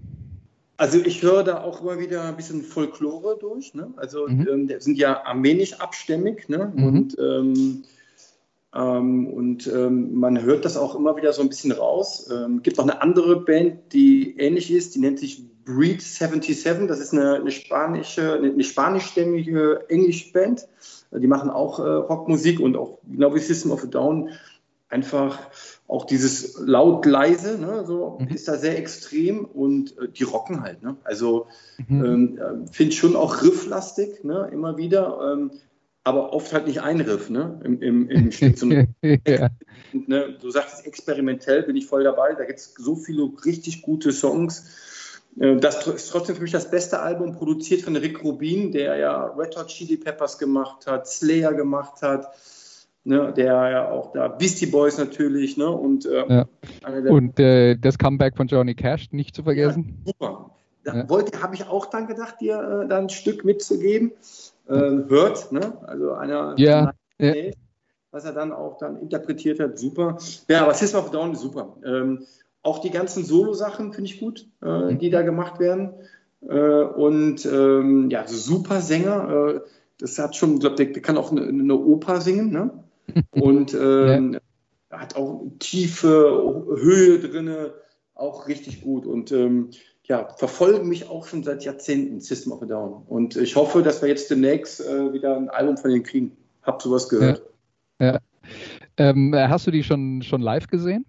Also 0.77 0.99
ich 0.99 1.23
höre 1.23 1.43
da 1.43 1.62
auch 1.62 1.81
immer 1.81 1.99
wieder 1.99 2.25
ein 2.25 2.37
bisschen 2.37 2.62
Folklore 2.62 3.39
durch. 3.39 3.75
Ne? 3.75 3.93
Also 3.97 4.29
Mhm. 4.29 4.47
ähm, 4.51 4.81
sind 4.81 4.99
ja 4.99 5.25
armenisch 5.25 5.75
abstämmig 5.75 6.49
ne? 6.49 6.73
Mhm. 6.75 6.85
und, 6.85 7.17
ähm, 7.19 7.85
ähm, 8.75 9.27
und 9.29 9.67
ähm, 9.69 10.19
man 10.19 10.43
hört 10.43 10.65
das 10.65 10.77
auch 10.77 10.95
immer 10.95 11.17
wieder 11.17 11.33
so 11.33 11.41
ein 11.43 11.49
bisschen 11.49 11.73
raus. 11.73 12.31
Ähm, 12.31 12.62
gibt 12.62 12.79
auch 12.79 12.85
eine 12.85 13.01
andere 13.01 13.41
Band, 13.41 13.93
die 13.93 14.37
ähnlich 14.39 14.71
ist, 14.71 14.95
die 14.95 15.01
nennt 15.01 15.19
sich 15.19 15.43
Breed 15.65 16.03
77. 16.03 16.87
Das 16.87 17.01
ist 17.01 17.12
eine, 17.12 17.37
eine 17.37 17.51
spanische, 17.51 18.35
eine, 18.35 18.53
eine 18.53 18.65
spanischstämmige 18.65 19.85
Englischband. 19.89 20.69
Die 21.12 21.27
machen 21.27 21.51
auch 21.51 21.79
äh, 21.79 21.83
Rockmusik 21.83 22.61
und 22.61 22.77
auch 22.77 22.99
genau 23.11 23.35
wie 23.35 23.39
System 23.39 23.71
of 23.71 23.83
a 23.83 23.87
Down 23.87 24.31
einfach 24.88 25.38
auch 25.88 26.05
dieses 26.05 26.59
laut 26.61 27.07
leise, 27.07 27.59
ne, 27.59 27.85
so 27.87 28.18
Mhm. 28.20 28.29
ist 28.29 28.49
da 28.49 28.57
sehr 28.57 28.79
extrem 28.79 29.44
und 29.44 29.99
äh, 29.99 30.09
die 30.09 30.22
rocken 30.25 30.62
halt. 30.62 30.83
Ne? 30.83 30.96
Also 31.05 31.46
Mhm. 31.88 32.05
ähm, 32.05 32.38
äh, 32.38 32.72
finde 32.72 32.92
ich 32.92 32.99
schon 32.99 33.16
auch 33.16 33.42
rifflastig, 33.42 34.25
ne, 34.25 34.49
immer 34.53 34.77
wieder, 34.77 35.33
ähm, 35.33 35.51
aber 36.05 36.33
oft 36.33 36.53
halt 36.53 36.66
nicht 36.68 36.83
ein 36.83 37.01
Riff, 37.01 37.31
ne, 37.31 37.61
im, 37.64 37.83
im, 37.83 38.09
im 38.09 38.31
Stück. 38.33 38.59
So, 38.59 38.66
ja. 38.70 38.87
ne, 39.92 40.37
du 40.40 40.51
sagst 40.51 40.87
experimentell, 40.87 41.64
bin 41.64 41.77
ich 41.77 41.87
voll 41.87 42.05
dabei. 42.05 42.35
Da 42.35 42.44
gibt 42.44 42.61
es 42.61 42.75
so 42.79 42.94
viele 42.94 43.29
richtig 43.44 43.83
gute 43.83 44.12
Songs. 44.12 44.64
Äh, 45.38 45.57
Das 45.57 45.85
ist 45.87 46.11
trotzdem 46.11 46.37
für 46.37 46.42
mich 46.42 46.53
das 46.53 46.70
beste 46.70 47.01
Album, 47.01 47.33
produziert 47.33 47.83
von 47.83 47.96
Rick 47.96 48.22
Rubin, 48.22 48.70
der 48.70 48.96
ja 48.96 49.25
Red 49.37 49.57
Hot 49.57 49.66
Chili 49.66 49.96
Peppers 49.96 50.38
gemacht 50.38 50.87
hat, 50.87 51.09
Slayer 51.09 51.55
gemacht 51.55 52.03
hat, 52.03 52.33
ne, 53.07 53.33
der 53.35 53.47
ja 53.71 53.90
auch 53.90 54.12
da 54.12 54.29
Beastie 54.29 54.66
Boys 54.66 54.99
natürlich, 54.99 55.57
ne, 55.57 55.71
und, 55.71 56.05
äh, 56.07 56.25
Ja. 56.29 56.45
einer 56.83 57.03
der 57.03 57.12
Und 57.12 57.38
äh, 57.38 57.77
das 57.77 57.99
Comeback 57.99 58.37
von 58.37 58.49
Johnny 58.49 58.75
Cash 58.75 59.12
nicht 59.12 59.35
zu 59.35 59.45
vergessen. 59.45 60.03
Super. 60.05 60.51
Da 60.85 60.95
Ja. 60.95 61.09
wollte, 61.09 61.40
habe 61.40 61.55
ich 61.55 61.66
auch 61.66 61.87
dann 61.87 62.07
gedacht, 62.07 62.40
dir 62.40 62.83
äh, 62.85 62.88
da 62.88 62.99
ein 62.99 63.09
Stück 63.09 63.45
mitzugeben. 63.45 64.12
Äh, 64.69 64.75
hört, 65.09 65.53
ne? 65.53 65.79
Also 65.87 66.12
einer, 66.12 66.55
Ja, 66.59 66.92
ja. 67.19 67.35
was 68.11 68.25
er 68.25 68.33
dann 68.33 68.53
auch 68.53 68.79
dann 68.79 69.01
interpretiert 69.01 69.61
hat, 69.61 69.79
super. 69.79 70.19
Ja, 70.49 70.64
aber 70.64 70.75
System 70.75 71.01
of 71.01 71.11
Down 71.11 71.33
ist 71.33 71.40
super. 71.40 71.77
Ähm, 71.85 72.27
auch 72.62 72.81
die 72.81 72.90
ganzen 72.90 73.25
Solo-Sachen 73.25 73.92
finde 73.92 74.11
ich 74.11 74.19
gut, 74.19 74.49
äh, 74.62 74.92
Mhm. 74.92 74.99
die 74.99 75.11
da 75.11 75.23
gemacht 75.23 75.61
werden. 75.61 75.95
Äh, 76.49 76.55
und 76.83 77.47
ähm, 77.47 78.11
ja, 78.11 78.27
so 78.27 78.37
super 78.37 78.81
Sänger. 78.81 79.29
Äh, 79.31 79.61
das 79.99 80.19
hat 80.19 80.35
schon, 80.35 80.55
ich 80.55 80.61
glaube, 80.61 80.77
der, 80.77 80.87
der 80.87 81.03
kann 81.03 81.16
auch 81.16 81.31
eine, 81.31 81.42
eine 81.42 81.77
Oper 81.77 82.21
singen, 82.21 82.51
ne? 82.51 82.71
Und 83.31 83.74
ähm, 83.81 84.38
hat 84.90 85.16
auch 85.16 85.46
tiefe 85.59 86.64
Höhe 86.79 87.18
drinne, 87.18 87.74
auch 88.14 88.48
richtig 88.48 88.83
gut. 88.83 89.07
Und 89.07 89.33
ähm, 89.33 89.70
ja, 90.05 90.29
verfolgen 90.37 90.88
mich 90.88 91.09
auch 91.09 91.26
schon 91.26 91.42
seit 91.42 91.64
Jahrzehnten, 91.64 92.20
System 92.20 92.52
of 92.52 92.62
a 92.62 92.66
Down. 92.66 93.02
Und 93.07 93.37
ich 93.37 93.57
hoffe, 93.57 93.83
dass 93.83 94.02
wir 94.02 94.09
jetzt 94.09 94.31
demnächst 94.31 94.81
äh, 94.81 95.12
wieder 95.12 95.37
ein 95.37 95.48
Album 95.48 95.76
von 95.76 95.90
denen 95.90 96.05
kriegen. 96.05 96.37
Hab 96.62 96.81
sowas 96.83 97.09
gehört. 97.09 97.42
Ähm, 98.96 99.35
hast 99.35 99.66
du 99.66 99.70
die 99.70 99.83
schon, 99.83 100.22
schon 100.22 100.40
live 100.40 100.68
gesehen? 100.68 101.05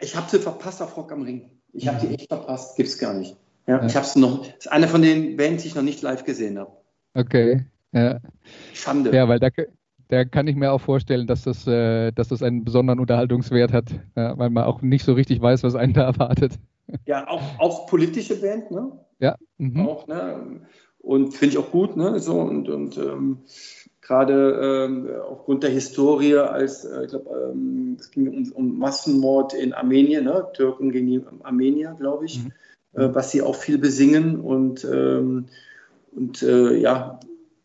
Ich 0.00 0.16
habe 0.16 0.30
sie 0.30 0.38
verpasst 0.38 0.82
auf 0.82 0.96
Rock 0.96 1.12
am 1.12 1.22
Ring. 1.22 1.50
Ich 1.72 1.86
habe 1.86 2.04
die 2.04 2.14
echt 2.14 2.28
verpasst, 2.28 2.76
gibt's 2.76 2.98
gar 2.98 3.14
nicht. 3.14 3.36
Ja, 3.66 3.76
Ja. 3.76 3.86
Ich 3.86 3.94
habe 3.94 4.06
es 4.06 4.16
noch. 4.16 4.46
Das 4.46 4.66
ist 4.66 4.72
eine 4.72 4.88
von 4.88 5.02
den 5.02 5.36
Bands, 5.36 5.62
die 5.62 5.68
ich 5.68 5.74
noch 5.74 5.82
nicht 5.82 6.02
live 6.02 6.24
gesehen 6.24 6.58
habe. 6.58 6.72
Okay. 7.14 7.64
Ja, 7.92 8.20
Schande. 8.72 9.14
ja 9.14 9.28
weil 9.28 9.40
da, 9.40 9.48
da 10.10 10.24
kann 10.24 10.48
ich 10.48 10.56
mir 10.56 10.72
auch 10.72 10.80
vorstellen, 10.80 11.26
dass 11.26 11.42
das, 11.44 11.66
äh, 11.66 12.10
dass 12.12 12.28
das 12.28 12.42
einen 12.42 12.64
besonderen 12.64 12.98
Unterhaltungswert 12.98 13.72
hat, 13.72 13.92
ja, 14.16 14.36
weil 14.36 14.50
man 14.50 14.64
auch 14.64 14.82
nicht 14.82 15.04
so 15.04 15.12
richtig 15.14 15.40
weiß, 15.40 15.62
was 15.62 15.76
einen 15.76 15.92
da 15.92 16.02
erwartet. 16.02 16.58
Ja, 17.06 17.28
auch, 17.28 17.42
auch 17.58 17.86
politische 17.86 18.40
Band, 18.40 18.70
ne? 18.72 18.90
Ja. 19.20 19.36
Mhm. 19.58 19.86
Auch, 19.86 20.08
ne? 20.08 20.62
Und 20.98 21.32
finde 21.34 21.54
ich 21.54 21.58
auch 21.58 21.70
gut, 21.70 21.96
ne? 21.96 22.18
So 22.18 22.40
und, 22.40 22.68
und 22.68 22.98
ähm, 22.98 23.38
gerade 24.00 24.88
ähm, 24.88 25.08
aufgrund 25.28 25.62
der 25.62 25.70
Historie, 25.70 26.34
als 26.34 26.84
äh, 26.84 27.04
ich 27.04 27.10
glaube, 27.10 27.52
ähm, 27.52 27.96
es 27.98 28.10
ging 28.10 28.26
um, 28.28 28.52
um 28.52 28.78
Massenmord 28.78 29.54
in 29.54 29.72
Armenien, 29.72 30.24
ne? 30.24 30.48
Türken 30.54 30.90
gegen 30.90 31.06
die 31.06 31.22
Armenier, 31.44 31.94
glaube 31.96 32.24
ich, 32.24 32.42
Mhm. 32.42 32.52
äh, 33.00 33.14
was 33.14 33.30
sie 33.30 33.42
auch 33.42 33.54
viel 33.54 33.78
besingen 33.78 34.40
und, 34.40 34.84
ähm, 34.84 35.46
und 36.16 36.42
äh, 36.42 36.76
ja, 36.76 37.20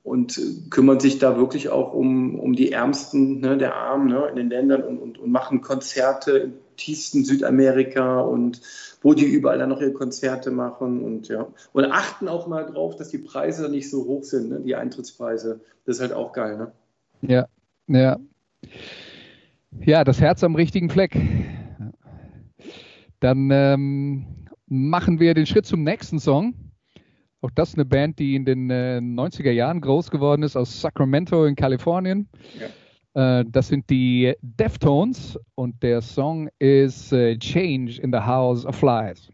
und 0.05 0.39
kümmern 0.69 0.99
sich 0.99 1.17
da 1.17 1.35
wirklich 1.35 1.69
auch 1.69 1.91
um, 1.91 2.39
um 2.39 2.53
die 2.53 2.71
Ärmsten 2.71 3.39
ne, 3.39 3.57
der 3.57 3.75
Armen 3.75 4.07
ne, 4.07 4.27
in 4.29 4.35
den 4.35 4.49
Ländern 4.49 4.83
und, 4.83 4.99
und, 4.99 5.17
und 5.17 5.31
machen 5.31 5.61
Konzerte 5.61 6.37
im 6.37 6.53
tiefsten 6.77 7.25
Südamerika 7.25 8.21
und 8.21 8.61
wo 9.01 9.15
die 9.15 9.25
überall 9.25 9.57
dann 9.57 9.69
noch 9.69 9.81
ihre 9.81 9.93
Konzerte 9.93 10.51
machen 10.51 11.03
und 11.03 11.27
ja. 11.27 11.47
Und 11.73 11.85
achten 11.85 12.27
auch 12.27 12.45
mal 12.45 12.67
drauf, 12.67 12.95
dass 12.95 13.09
die 13.09 13.17
Preise 13.17 13.67
nicht 13.67 13.89
so 13.89 14.05
hoch 14.05 14.23
sind, 14.23 14.49
ne, 14.49 14.59
die 14.59 14.75
Eintrittspreise. 14.75 15.59
Das 15.85 15.95
ist 15.95 16.01
halt 16.01 16.13
auch 16.13 16.33
geil, 16.33 16.57
ne? 16.57 16.71
Ja, 17.21 17.47
ja. 17.87 18.19
Ja, 19.83 20.03
das 20.03 20.21
Herz 20.21 20.43
am 20.43 20.53
richtigen 20.53 20.91
Fleck. 20.91 21.17
Dann 23.19 23.49
ähm, 23.51 24.25
machen 24.67 25.19
wir 25.19 25.33
den 25.33 25.47
Schritt 25.47 25.65
zum 25.65 25.83
nächsten 25.83 26.19
Song. 26.19 26.53
Auch 27.45 27.51
das 27.51 27.75
eine 27.75 27.85
Band, 27.85 28.17
die 28.17 28.35
in 28.35 28.43
den 28.43 28.71
äh, 28.71 28.97
90er 28.97 29.51
Jahren 29.51 29.79
groß 29.79 30.09
geworden 30.09 30.41
ist, 30.41 30.57
aus 30.57 30.81
Sacramento 30.81 31.45
in 31.45 31.55
Kalifornien. 31.55 32.27
Ja. 33.13 33.39
Äh, 33.39 33.45
das 33.47 33.67
sind 33.67 33.87
die 33.91 34.33
Deftones 34.41 35.37
und 35.53 35.83
der 35.83 36.01
Song 36.01 36.49
ist 36.57 37.13
äh, 37.13 37.37
Change 37.37 38.01
in 38.01 38.11
the 38.11 38.17
House 38.17 38.65
of 38.65 38.75
Flies. 38.77 39.29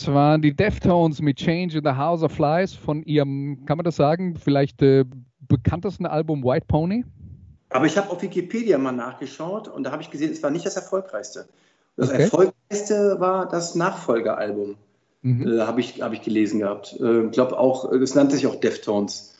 Das 0.00 0.14
waren 0.14 0.40
die 0.40 0.56
Deftones 0.56 1.20
mit 1.20 1.36
Change 1.36 1.76
in 1.76 1.84
the 1.84 1.90
House 1.90 2.22
of 2.22 2.32
Flies 2.32 2.72
von 2.72 3.02
ihrem, 3.02 3.66
kann 3.66 3.76
man 3.76 3.84
das 3.84 3.96
sagen, 3.96 4.34
vielleicht 4.34 4.80
äh, 4.80 5.04
bekanntesten 5.40 6.06
Album 6.06 6.42
White 6.42 6.64
Pony? 6.68 7.04
Aber 7.68 7.84
ich 7.84 7.98
habe 7.98 8.08
auf 8.08 8.22
Wikipedia 8.22 8.78
mal 8.78 8.92
nachgeschaut 8.92 9.68
und 9.68 9.84
da 9.84 9.92
habe 9.92 10.00
ich 10.00 10.10
gesehen, 10.10 10.32
es 10.32 10.42
war 10.42 10.50
nicht 10.50 10.64
das 10.64 10.76
erfolgreichste. 10.76 11.50
Das 11.98 12.08
okay. 12.08 12.22
erfolgreichste 12.22 13.20
war 13.20 13.46
das 13.46 13.74
Nachfolgealbum, 13.74 14.76
mhm. 15.20 15.46
äh, 15.46 15.60
habe 15.66 15.82
ich, 15.82 16.00
hab 16.00 16.14
ich 16.14 16.22
gelesen 16.22 16.60
gehabt. 16.60 16.94
Ich 16.94 17.02
äh, 17.02 17.28
glaube 17.28 17.58
auch, 17.58 17.90
das 17.90 18.14
nannte 18.14 18.36
sich 18.36 18.46
auch 18.46 18.56
Deftones. 18.56 19.36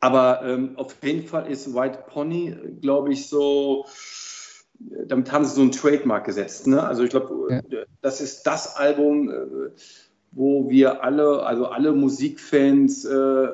Aber 0.00 0.42
ähm, 0.44 0.72
auf 0.74 0.96
jeden 1.04 1.28
Fall 1.28 1.46
ist 1.46 1.72
White 1.72 2.00
Pony, 2.08 2.56
glaube 2.80 3.12
ich, 3.12 3.28
so, 3.28 3.86
damit 5.06 5.30
haben 5.30 5.44
sie 5.44 5.54
so 5.54 5.62
ein 5.62 5.72
Trademark 5.72 6.24
gesetzt. 6.24 6.66
Ne? 6.66 6.82
Also 6.82 7.04
ich 7.04 7.10
glaube, 7.10 7.62
ja. 7.68 7.82
das 8.00 8.20
ist 8.20 8.46
das 8.46 8.76
Album, 8.76 9.30
äh, 9.30 9.34
wo 10.32 10.70
wir 10.70 11.02
alle, 11.02 11.42
also 11.42 11.66
alle 11.66 11.92
Musikfans, 11.92 13.04
äh, 13.04 13.48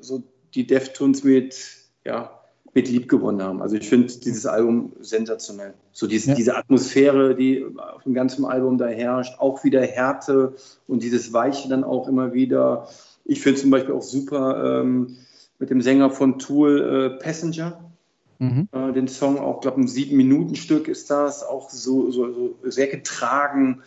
so 0.00 0.22
die 0.54 0.66
Deftones 0.66 1.24
mit, 1.24 1.56
ja, 2.04 2.40
mit 2.74 2.88
lieb 2.88 3.08
gewonnen 3.08 3.40
haben. 3.42 3.62
Also 3.62 3.76
ich 3.76 3.88
finde 3.88 4.12
dieses 4.12 4.46
Album 4.46 4.92
sensationell. 5.00 5.74
So 5.92 6.06
diese, 6.08 6.30
ja. 6.30 6.34
diese 6.34 6.56
Atmosphäre, 6.56 7.36
die 7.36 7.64
auf 7.76 8.02
dem 8.02 8.14
ganzen 8.14 8.44
Album 8.44 8.78
da 8.78 8.86
herrscht, 8.86 9.38
auch 9.38 9.62
wieder 9.62 9.82
Härte 9.82 10.54
und 10.88 11.02
dieses 11.02 11.32
Weiche 11.32 11.68
dann 11.68 11.84
auch 11.84 12.08
immer 12.08 12.32
wieder. 12.32 12.88
Ich 13.24 13.40
finde 13.40 13.60
zum 13.60 13.70
Beispiel 13.70 13.94
auch 13.94 14.02
super 14.02 14.80
ähm, 14.80 15.16
mit 15.60 15.70
dem 15.70 15.80
Sänger 15.80 16.10
von 16.10 16.38
Tool 16.38 17.16
äh, 17.16 17.22
Passenger. 17.22 17.93
Mhm. 18.38 18.68
Äh, 18.72 18.92
den 18.92 19.08
Song 19.08 19.38
auch, 19.38 19.60
glaube 19.60 19.80
ein 19.80 19.88
sieben 19.88 20.16
Minuten 20.16 20.56
Stück 20.56 20.88
ist 20.88 21.10
das, 21.10 21.42
auch 21.42 21.70
so, 21.70 22.10
so, 22.10 22.32
so 22.32 22.56
sehr 22.64 22.88
getragen, 22.88 23.82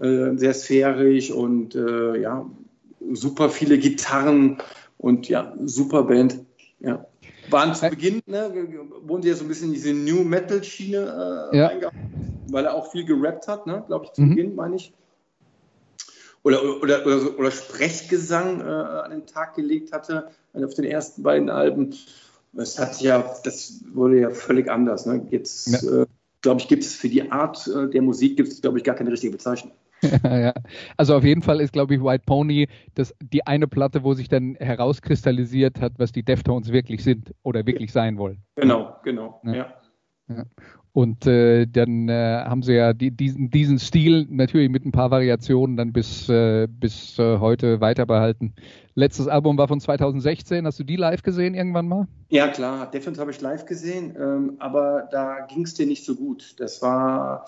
äh, 0.00 0.36
sehr 0.36 0.54
sphärisch 0.54 1.30
und 1.30 1.74
äh, 1.74 2.20
ja 2.20 2.46
super 3.12 3.50
viele 3.50 3.78
Gitarren 3.78 4.58
und 4.98 5.28
ja 5.28 5.54
super 5.64 6.04
Band. 6.04 6.40
Ja 6.80 7.06
waren 7.50 7.74
zu 7.74 7.88
Beginn, 7.88 8.22
ne, 8.26 8.50
wurden 9.02 9.22
sie 9.22 9.28
ja 9.28 9.34
so 9.34 9.44
ein 9.44 9.48
bisschen 9.48 9.68
in 9.68 9.74
diese 9.74 9.92
New 9.92 10.24
Metal 10.24 10.62
Schiene 10.62 11.50
äh, 11.52 11.56
ja. 11.56 11.90
weil 12.48 12.64
er 12.64 12.74
auch 12.74 12.90
viel 12.90 13.04
gerappt 13.04 13.48
hat, 13.48 13.66
ne, 13.66 13.84
glaube 13.86 14.06
ich, 14.06 14.12
zu 14.12 14.22
mhm. 14.22 14.30
Beginn, 14.30 14.54
meine 14.54 14.76
ich. 14.76 14.92
Oder, 16.42 16.62
oder, 16.80 17.04
oder, 17.04 17.38
oder 17.38 17.50
Sprechgesang 17.50 18.60
äh, 18.60 18.64
an 18.64 19.10
den 19.10 19.26
Tag 19.26 19.56
gelegt 19.56 19.92
hatte, 19.92 20.28
auf 20.52 20.74
den 20.74 20.84
ersten 20.84 21.22
beiden 21.22 21.50
Alben. 21.50 21.94
Das 22.56 22.78
hat 22.78 23.00
ja, 23.00 23.34
das 23.44 23.84
wurde 23.92 24.20
ja 24.20 24.30
völlig 24.30 24.70
anders. 24.70 25.06
Ne? 25.06 25.26
Jetzt, 25.30 25.82
ja. 25.82 26.02
äh, 26.02 26.06
glaube 26.40 26.60
ich, 26.60 26.68
gibt 26.68 26.82
es 26.82 26.94
für 26.94 27.08
die 27.08 27.30
Art 27.30 27.66
äh, 27.68 27.88
der 27.88 28.02
Musik, 28.02 28.36
gibt 28.36 28.48
es, 28.48 28.60
glaube 28.62 28.78
ich, 28.78 28.84
gar 28.84 28.94
keine 28.94 29.12
richtige 29.12 29.32
Bezeichnung. 29.32 29.72
ja. 30.24 30.52
Also 30.96 31.16
auf 31.16 31.24
jeden 31.24 31.42
Fall 31.42 31.60
ist, 31.60 31.72
glaube 31.72 31.94
ich, 31.94 32.02
White 32.02 32.24
Pony 32.26 32.68
das, 32.94 33.14
die 33.20 33.46
eine 33.46 33.66
Platte, 33.66 34.04
wo 34.04 34.14
sich 34.14 34.28
dann 34.28 34.54
herauskristallisiert 34.56 35.80
hat, 35.80 35.94
was 35.98 36.12
die 36.12 36.22
Deftones 36.22 36.72
wirklich 36.72 37.02
sind 37.02 37.34
oder 37.42 37.66
wirklich 37.66 37.92
sein 37.92 38.18
wollen. 38.18 38.42
Genau, 38.56 38.96
genau, 39.04 39.40
ja. 39.44 39.74
Und 40.96 41.26
äh, 41.26 41.66
dann 41.66 42.08
äh, 42.08 42.42
haben 42.46 42.62
sie 42.62 42.72
ja 42.72 42.94
die, 42.94 43.10
diesen, 43.10 43.50
diesen 43.50 43.78
Stil 43.78 44.26
natürlich 44.30 44.70
mit 44.70 44.86
ein 44.86 44.92
paar 44.92 45.10
Variationen 45.10 45.76
dann 45.76 45.92
bis, 45.92 46.26
äh, 46.30 46.66
bis 46.70 47.18
äh, 47.18 47.38
heute 47.38 47.82
weiter 47.82 48.06
behalten. 48.06 48.54
Letztes 48.94 49.28
Album 49.28 49.58
war 49.58 49.68
von 49.68 49.78
2016. 49.78 50.64
Hast 50.64 50.78
du 50.78 50.84
die 50.84 50.96
live 50.96 51.22
gesehen 51.22 51.52
irgendwann 51.52 51.86
mal? 51.86 52.08
Ja, 52.30 52.48
klar. 52.48 52.90
Deftones 52.90 53.18
habe 53.18 53.30
ich 53.30 53.42
live 53.42 53.66
gesehen, 53.66 54.16
ähm, 54.18 54.54
aber 54.58 55.06
da 55.12 55.40
ging 55.40 55.64
es 55.64 55.74
dir 55.74 55.84
nicht 55.84 56.06
so 56.06 56.14
gut. 56.14 56.54
Das 56.60 56.80
war 56.80 57.44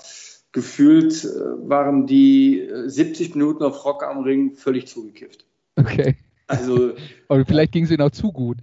gefühlt 0.52 1.24
äh, 1.24 1.70
waren 1.70 2.06
die 2.06 2.68
70 2.84 3.30
äh, 3.30 3.38
Minuten 3.38 3.64
auf 3.64 3.82
Rock 3.86 4.04
am 4.04 4.24
Ring 4.24 4.56
völlig 4.56 4.88
zugekifft. 4.88 5.46
Okay. 5.76 6.16
Also, 6.48 6.92
Aber 7.28 7.46
vielleicht 7.46 7.72
ging 7.72 7.84
es 7.84 7.90
ihnen 7.90 8.02
auch 8.02 8.10
zu 8.10 8.30
gut. 8.30 8.58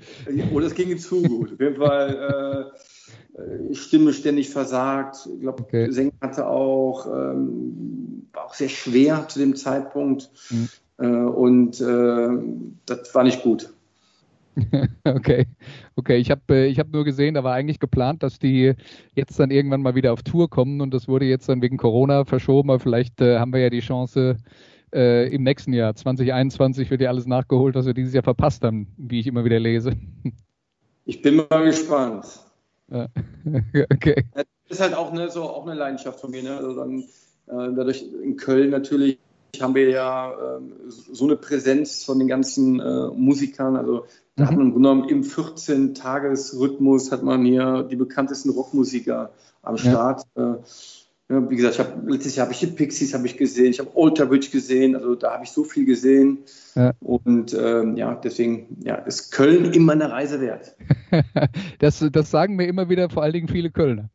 Oder 0.52 0.68
es 0.68 0.76
ging 0.76 0.90
ihnen 0.90 1.00
zu 1.00 1.24
gut. 1.24 1.54
Auf 1.54 1.60
jeden 1.60 1.78
Fall 1.78 2.72
äh, 2.72 2.95
Stimme 3.74 4.13
ständig 4.13 4.49
versagt. 4.49 5.28
Ich 5.34 5.41
glaube, 5.41 5.63
okay. 5.63 5.91
Sänger 5.91 6.13
hatte 6.22 6.47
auch, 6.47 7.05
ähm, 7.07 8.28
war 8.34 8.45
auch 8.45 8.53
sehr 8.53 8.70
schwer 8.70 9.28
zu 9.28 9.39
dem 9.39 9.55
Zeitpunkt. 9.55 10.30
Mhm. 10.49 10.70
Äh, 10.97 11.07
und 11.07 11.82
äh, 11.82 12.30
das 12.86 13.13
war 13.13 13.24
nicht 13.24 13.43
gut. 13.43 13.74
okay, 15.03 15.47
okay. 15.97 16.16
Ich 16.16 16.32
habe 16.32 16.41
äh, 16.49 16.68
ich 16.68 16.80
hab 16.80 16.89
nur 16.93 17.03
gesehen, 17.03 17.34
da 17.34 17.43
war 17.43 17.53
eigentlich 17.53 17.80
geplant, 17.80 18.24
dass 18.24 18.39
die 18.39 18.74
jetzt 19.13 19.38
dann 19.38 19.51
irgendwann 19.51 19.82
mal 19.82 19.95
wieder 19.95 20.13
auf 20.13 20.24
Tour 20.24 20.49
kommen 20.49 20.80
und 20.80 20.93
das 20.93 21.09
wurde 21.09 21.26
jetzt 21.26 21.49
dann 21.49 21.61
wegen 21.61 21.76
Corona 21.76 22.24
verschoben. 22.24 22.70
Aber 22.70 22.80
vielleicht 22.80 23.20
äh, 23.20 23.39
haben 23.39 23.51
wir 23.51 23.59
ja 23.59 23.70
die 23.70 23.82
Chance, 23.82 24.38
äh, 24.93 25.28
im 25.28 25.43
nächsten 25.43 25.74
Jahr, 25.74 25.93
2021, 25.93 26.89
wird 26.89 27.01
ja 27.01 27.09
alles 27.09 27.26
nachgeholt, 27.26 27.76
was 27.76 27.86
wir 27.86 27.93
dieses 27.93 28.13
Jahr 28.13 28.24
verpasst 28.24 28.63
haben, 28.63 28.88
wie 28.97 29.20
ich 29.20 29.28
immer 29.28 29.43
wieder 29.43 29.59
lese. 29.59 29.91
Ich 31.05 31.22
bin 31.22 31.36
mal 31.36 31.66
gespannt. 31.66 32.26
okay. 33.94 34.26
Das 34.34 34.46
ist 34.70 34.80
halt 34.80 34.94
auch, 34.94 35.12
eine, 35.12 35.30
so, 35.30 35.44
auch 35.44 35.66
eine 35.66 35.76
Leidenschaft 35.76 36.20
von 36.20 36.32
mir. 36.32 36.44
Ne? 36.44 36.58
Also 36.58 36.76
dann, 36.76 37.00
äh, 37.00 37.76
dadurch 37.76 38.04
in 38.24 38.38
Köln 38.38 38.70
natürlich 38.70 39.20
haben 39.62 39.76
wir 39.76 39.90
ja 39.90 40.32
äh, 40.32 40.62
so 40.88 41.26
eine 41.26 41.36
Präsenz 41.36 42.04
von 42.04 42.20
den 42.20 42.28
ganzen 42.28 42.80
äh, 42.80 43.08
Musikern. 43.08 43.76
Also 43.76 44.06
da 44.36 44.44
mhm. 44.44 44.48
hat 44.48 44.58
man 44.58 44.66
im 44.68 44.74
Grunde 44.74 44.90
genommen 44.90 45.10
im 45.10 45.24
14-Tages-Rhythmus 45.24 47.12
hat 47.12 47.24
man 47.24 47.46
hier 47.46 47.84
die 47.84 47.96
bekanntesten 47.96 48.50
Rockmusiker 48.50 49.32
am 49.62 49.78
Start. 49.78 50.24
Ja. 50.36 50.60
Wie 51.28 51.55
gesagt, 51.55 51.76
ich 51.76 51.80
hab, 51.80 52.07
letztes 52.07 52.36
Jahr 52.36 52.45
habe 52.45 52.53
ich 52.53 52.59
die 52.59 52.67
Pixies 52.67 53.15
habe 53.15 53.26
ich 53.26 53.36
gesehen, 53.36 53.71
ich 53.71 53.80
habe 53.80 53.89
Alter 53.95 54.28
Bridge 54.28 54.49
gesehen, 54.51 54.95
also 54.95 55.15
da 55.15 55.34
habe 55.34 55.43
ich 55.43 55.49
so 55.49 55.63
viel 55.63 55.86
gesehen. 55.86 56.43
Ja. 56.76 56.93
Und 56.99 57.51
ähm, 57.59 57.97
ja, 57.97 58.13
deswegen 58.13 58.78
ja, 58.84 58.95
ist 58.95 59.32
Köln 59.32 59.73
immer 59.73 59.93
eine 59.93 60.11
Reise 60.11 60.39
wert. 60.39 60.76
das, 61.80 62.05
das 62.11 62.30
sagen 62.30 62.55
mir 62.55 62.67
immer 62.67 62.89
wieder 62.89 63.09
vor 63.09 63.23
allen 63.23 63.34
Dingen 63.34 63.47
viele 63.47 63.71
Kölner. 63.71 64.11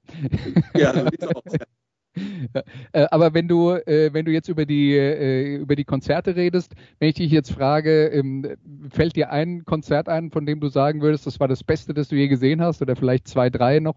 ja, 0.77 0.95
so 0.95 1.05
sieht's 1.11 1.27
aus. 1.27 1.43
Ja. 1.47 1.67
Äh, 2.93 3.07
aber 3.11 3.35
wenn 3.35 3.47
du, 3.47 3.71
äh, 3.71 4.13
wenn 4.13 4.25
du 4.25 4.33
jetzt 4.33 4.49
über 4.49 4.67
die, 4.67 4.97
äh, 4.97 5.57
über 5.57 5.77
die 5.77 5.85
Konzerte 5.85 6.35
redest, 6.35 6.75
wenn 6.99 7.09
ich 7.09 7.15
dich 7.15 7.31
jetzt 7.31 7.53
frage, 7.53 8.09
ähm, 8.09 8.47
fällt 8.91 9.17
dir 9.17 9.31
ein 9.31 9.65
Konzert 9.65 10.09
ein, 10.09 10.31
von 10.31 10.45
dem 10.47 10.61
du 10.61 10.69
sagen 10.69 11.03
würdest, 11.03 11.27
das 11.27 11.39
war 11.39 11.49
das 11.49 11.63
Beste, 11.63 11.95
das 11.95 12.09
du 12.09 12.17
je 12.17 12.29
gesehen 12.29 12.61
hast, 12.61 12.83
oder 12.83 12.97
vielleicht 12.97 13.29
zwei, 13.29 13.51
drei 13.51 13.81
noch 13.81 13.97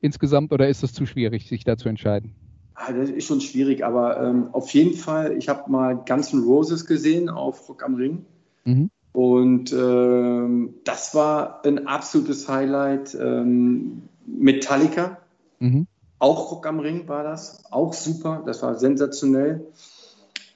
insgesamt, 0.00 0.52
oder 0.52 0.68
ist 0.68 0.82
es 0.82 0.92
zu 0.92 1.06
schwierig, 1.06 1.46
sich 1.46 1.64
da 1.64 1.76
zu 1.76 1.88
entscheiden? 1.88 2.32
Ah, 2.74 2.92
das 2.92 3.10
ist 3.10 3.26
schon 3.26 3.40
schwierig, 3.40 3.84
aber 3.84 4.20
ähm, 4.20 4.48
auf 4.52 4.70
jeden 4.70 4.94
Fall, 4.94 5.36
ich 5.36 5.48
habe 5.48 5.70
mal 5.70 5.94
Guns 6.06 6.32
N' 6.32 6.42
Roses 6.42 6.86
gesehen 6.86 7.28
auf 7.28 7.68
Rock 7.68 7.84
am 7.84 7.94
Ring. 7.94 8.24
Mhm. 8.64 8.90
Und 9.12 9.72
ähm, 9.72 10.74
das 10.84 11.14
war 11.14 11.64
ein 11.64 11.86
absolutes 11.86 12.48
Highlight. 12.48 13.16
Ähm, 13.20 14.02
Metallica. 14.26 15.18
Mhm 15.60 15.86
auch 16.18 16.52
Rock 16.52 16.66
am 16.66 16.80
Ring 16.80 17.08
war 17.08 17.24
das, 17.24 17.64
auch 17.70 17.92
super, 17.92 18.42
das 18.46 18.62
war 18.62 18.76
sensationell. 18.76 19.66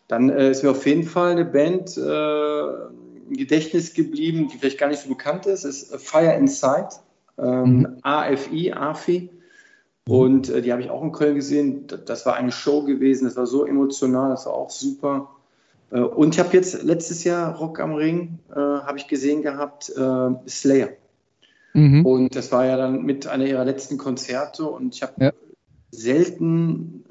Dann 0.07 0.31
äh, 0.31 0.51
ist 0.51 0.63
mir 0.63 0.71
auf 0.71 0.87
jeden 0.87 1.05
Fall 1.05 1.33
eine 1.33 1.45
Band 1.45 1.97
äh, 1.97 2.61
im 3.29 3.37
Gedächtnis 3.37 3.93
geblieben, 3.93 4.49
die 4.49 4.59
vielleicht 4.59 4.79
gar 4.79 4.89
nicht 4.89 5.03
so 5.03 5.09
bekannt 5.09 5.47
ist, 5.47 5.65
ist 5.65 5.95
Fire 5.97 6.33
Inside, 6.35 6.89
ähm, 7.39 7.79
mhm. 7.79 7.99
AFI, 8.03 8.73
AFI. 8.73 9.31
Mhm. 10.07 10.15
Und 10.15 10.49
äh, 10.49 10.63
die 10.63 10.73
habe 10.73 10.81
ich 10.81 10.91
auch 10.91 11.03
in 11.03 11.13
Köln 11.13 11.35
gesehen. 11.35 11.87
Das 12.07 12.25
war 12.25 12.37
eine 12.37 12.53
Show 12.53 12.85
gewesen, 12.85 13.27
das 13.27 13.37
war 13.37 13.47
so 13.47 13.67
emotional, 13.67 14.31
das 14.31 14.47
war 14.47 14.55
auch 14.55 14.71
super. 14.71 15.29
Äh, 15.91 16.01
und 16.01 16.35
ich 16.35 16.41
habe 16.41 16.57
jetzt 16.57 16.83
letztes 16.83 17.25
Jahr 17.25 17.57
Rock 17.57 17.79
am 17.81 17.95
Ring, 17.95 18.39
äh, 18.51 18.55
habe 18.55 18.97
ich 18.97 19.09
gesehen 19.09 19.43
gehabt, 19.43 19.91
äh, 19.91 20.31
Slayer. 20.49 20.89
Mhm. 21.75 22.07
Und 22.07 22.35
das 22.35 22.51
war 22.51 22.65
ja 22.65 22.79
dann 22.79 23.03
mit 23.03 23.27
einer 23.27 23.45
ihrer 23.45 23.67
letzten 23.67 23.99
Konzerte 23.99 24.65
und 24.65 24.95
ich 24.95 25.03
habe 25.03 25.13
ja 25.19 25.33
selten 25.91 27.05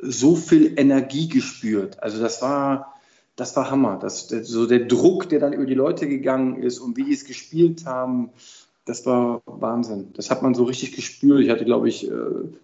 so 0.00 0.36
viel 0.36 0.74
Energie 0.76 1.28
gespürt. 1.28 2.02
Also 2.02 2.20
das 2.20 2.42
war, 2.42 2.94
das 3.36 3.56
war 3.56 3.70
Hammer. 3.70 3.98
Das, 4.00 4.28
so 4.28 4.66
der 4.66 4.80
Druck, 4.80 5.28
der 5.28 5.40
dann 5.40 5.52
über 5.52 5.66
die 5.66 5.74
Leute 5.74 6.08
gegangen 6.08 6.62
ist 6.62 6.78
und 6.78 6.96
wie 6.96 7.04
die 7.04 7.14
es 7.14 7.24
gespielt 7.24 7.86
haben, 7.86 8.30
das 8.84 9.06
war 9.06 9.40
Wahnsinn. 9.46 10.12
Das 10.14 10.30
hat 10.30 10.42
man 10.42 10.54
so 10.54 10.64
richtig 10.64 10.92
gespürt. 10.94 11.40
Ich 11.40 11.50
hatte, 11.50 11.64
glaube 11.64 11.88
ich, 11.88 12.10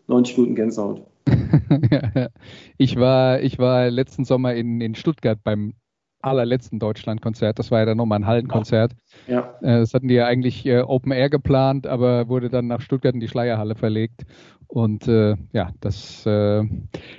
90 0.06 0.34
äh, 0.36 0.40
Minuten 0.40 0.54
Gänsehaut. 0.54 1.06
ich, 2.76 2.96
war, 2.96 3.40
ich 3.40 3.58
war 3.58 3.90
letzten 3.90 4.24
Sommer 4.24 4.54
in, 4.54 4.80
in 4.80 4.94
Stuttgart 4.94 5.38
beim 5.42 5.74
allerletzten 6.22 6.78
Deutschlandkonzert. 6.78 7.58
Das 7.58 7.70
war 7.70 7.80
ja 7.80 7.86
dann 7.86 7.96
nochmal 7.96 8.20
ein 8.20 8.26
Hallenkonzert. 8.26 8.92
Ja. 9.26 9.54
Äh, 9.62 9.80
das 9.80 9.94
hatten 9.94 10.08
die 10.08 10.14
ja 10.14 10.26
eigentlich 10.26 10.66
äh, 10.66 10.80
Open 10.80 11.12
Air 11.12 11.30
geplant, 11.30 11.86
aber 11.86 12.28
wurde 12.28 12.50
dann 12.50 12.66
nach 12.66 12.80
Stuttgart 12.80 13.14
in 13.14 13.20
die 13.20 13.28
Schleierhalle 13.28 13.74
verlegt. 13.74 14.22
Und 14.66 15.08
äh, 15.08 15.36
ja, 15.52 15.72
das, 15.80 16.24
äh, 16.26 16.62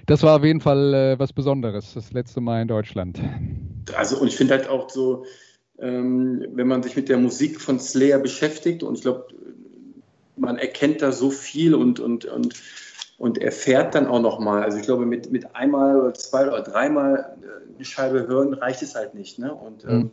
das 0.06 0.24
war 0.24 0.38
auf 0.38 0.44
jeden 0.44 0.62
Fall 0.62 0.94
äh, 0.94 1.20
was 1.20 1.34
Besonderes, 1.34 1.94
das 1.94 2.14
letzte 2.14 2.40
Mal 2.40 2.62
in 2.62 2.68
Deutschland. 2.70 3.20
Also, 3.98 4.20
und 4.20 4.28
ich 4.28 4.38
finde 4.38 4.54
halt 4.54 4.70
auch 4.70 4.90
so, 4.90 5.26
ähm, 5.80 6.46
wenn 6.54 6.68
man 6.68 6.82
sich 6.82 6.96
mit 6.96 7.10
der 7.10 7.18
Musik 7.18 7.60
von 7.60 7.80
Slayer 7.80 8.20
beschäftigt, 8.20 8.84
und 8.84 8.96
ich 8.96 9.02
glaube, 9.02 9.28
man 10.38 10.58
erkennt 10.58 11.02
da 11.02 11.12
so 11.12 11.30
viel 11.30 11.76
und, 11.76 12.00
und, 12.00 12.26
und 12.26 12.54
Und 13.22 13.38
er 13.38 13.52
fährt 13.52 13.94
dann 13.94 14.08
auch 14.08 14.20
nochmal. 14.20 14.64
Also 14.64 14.80
ich 14.80 14.84
glaube, 14.84 15.06
mit, 15.06 15.32
mit 15.32 15.56
einmal 15.56 15.96
oder 15.96 16.16
zwei 16.16 16.48
oder 16.48 16.64
dreimal 16.64 17.38
äh, 17.44 17.76
eine 17.76 17.86
Scheibe 17.86 18.26
hören 18.26 18.56
reicht 18.56 18.82
es 18.82 18.96
halt 18.96 19.14
nicht. 19.14 19.38
Ne? 19.38 19.54
Und 19.54 19.86
ähm, 19.86 19.98
mhm. 19.98 20.12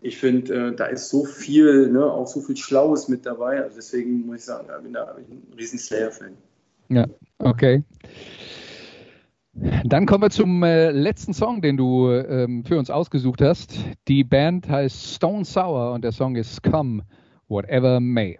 ich 0.00 0.16
finde, 0.16 0.68
äh, 0.68 0.74
da 0.74 0.86
ist 0.86 1.10
so 1.10 1.26
viel, 1.26 1.92
ne, 1.92 2.10
auch 2.10 2.26
so 2.26 2.40
viel 2.40 2.56
Schlaues 2.56 3.08
mit 3.08 3.26
dabei. 3.26 3.62
Also 3.62 3.76
deswegen 3.76 4.24
muss 4.24 4.36
ich 4.38 4.44
sagen, 4.46 4.64
da 4.68 4.78
bin, 4.78 4.94
da 4.94 5.12
bin 5.12 5.24
ich 5.24 5.30
ein 5.30 5.52
riesen 5.58 5.78
Slayer-Fan. 5.78 6.32
Ja, 6.88 7.06
okay. 7.36 7.84
Dann 9.84 10.06
kommen 10.06 10.22
wir 10.22 10.30
zum 10.30 10.62
äh, 10.62 10.90
letzten 10.90 11.34
Song, 11.34 11.60
den 11.60 11.76
du 11.76 12.12
ähm, 12.12 12.64
für 12.64 12.78
uns 12.78 12.88
ausgesucht 12.88 13.42
hast. 13.42 13.74
Die 14.08 14.24
Band 14.24 14.70
heißt 14.70 15.16
Stone 15.16 15.44
Sour 15.44 15.92
und 15.92 16.02
der 16.02 16.12
Song 16.12 16.36
ist 16.36 16.62
Come, 16.62 17.02
Whatever 17.48 18.00
May. 18.00 18.38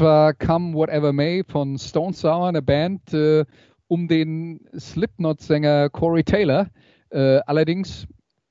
Das 0.00 0.06
war 0.06 0.32
Come 0.32 0.72
Whatever 0.72 1.12
May 1.12 1.44
von 1.46 1.76
Stone 1.76 2.14
Sour, 2.14 2.46
eine 2.46 2.62
Band 2.62 3.12
äh, 3.12 3.44
um 3.86 4.08
den 4.08 4.66
Slipknot-Sänger 4.74 5.90
Corey 5.90 6.24
Taylor. 6.24 6.70
Äh, 7.10 7.40
allerdings 7.44 8.06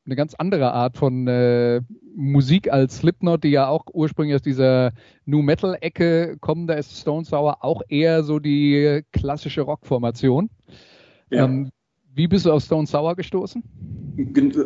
eine 0.06 0.16
ganz 0.16 0.36
andere 0.36 0.72
Art 0.74 0.96
von 0.96 1.28
äh, 1.28 1.82
Musik 2.16 2.72
als 2.72 2.98
Slipknot, 2.98 3.44
die 3.44 3.50
ja 3.50 3.68
auch 3.68 3.86
ursprünglich 3.92 4.36
aus 4.36 4.44
dieser 4.44 4.92
New 5.26 5.42
Metal-Ecke 5.42 6.38
kommen. 6.40 6.68
Da 6.68 6.76
ist 6.76 6.96
Stone 6.96 7.26
Sour 7.26 7.64
auch 7.64 7.82
eher 7.90 8.22
so 8.22 8.38
die 8.38 9.02
klassische 9.12 9.62
Rockformation. 9.62 10.52
Ja. 11.32 11.46
Ähm, 11.46 11.72
wie 12.14 12.28
bist 12.28 12.46
du 12.46 12.52
auf 12.52 12.62
Stone 12.62 12.86
Sour 12.86 13.16
gestoßen? 13.16 13.64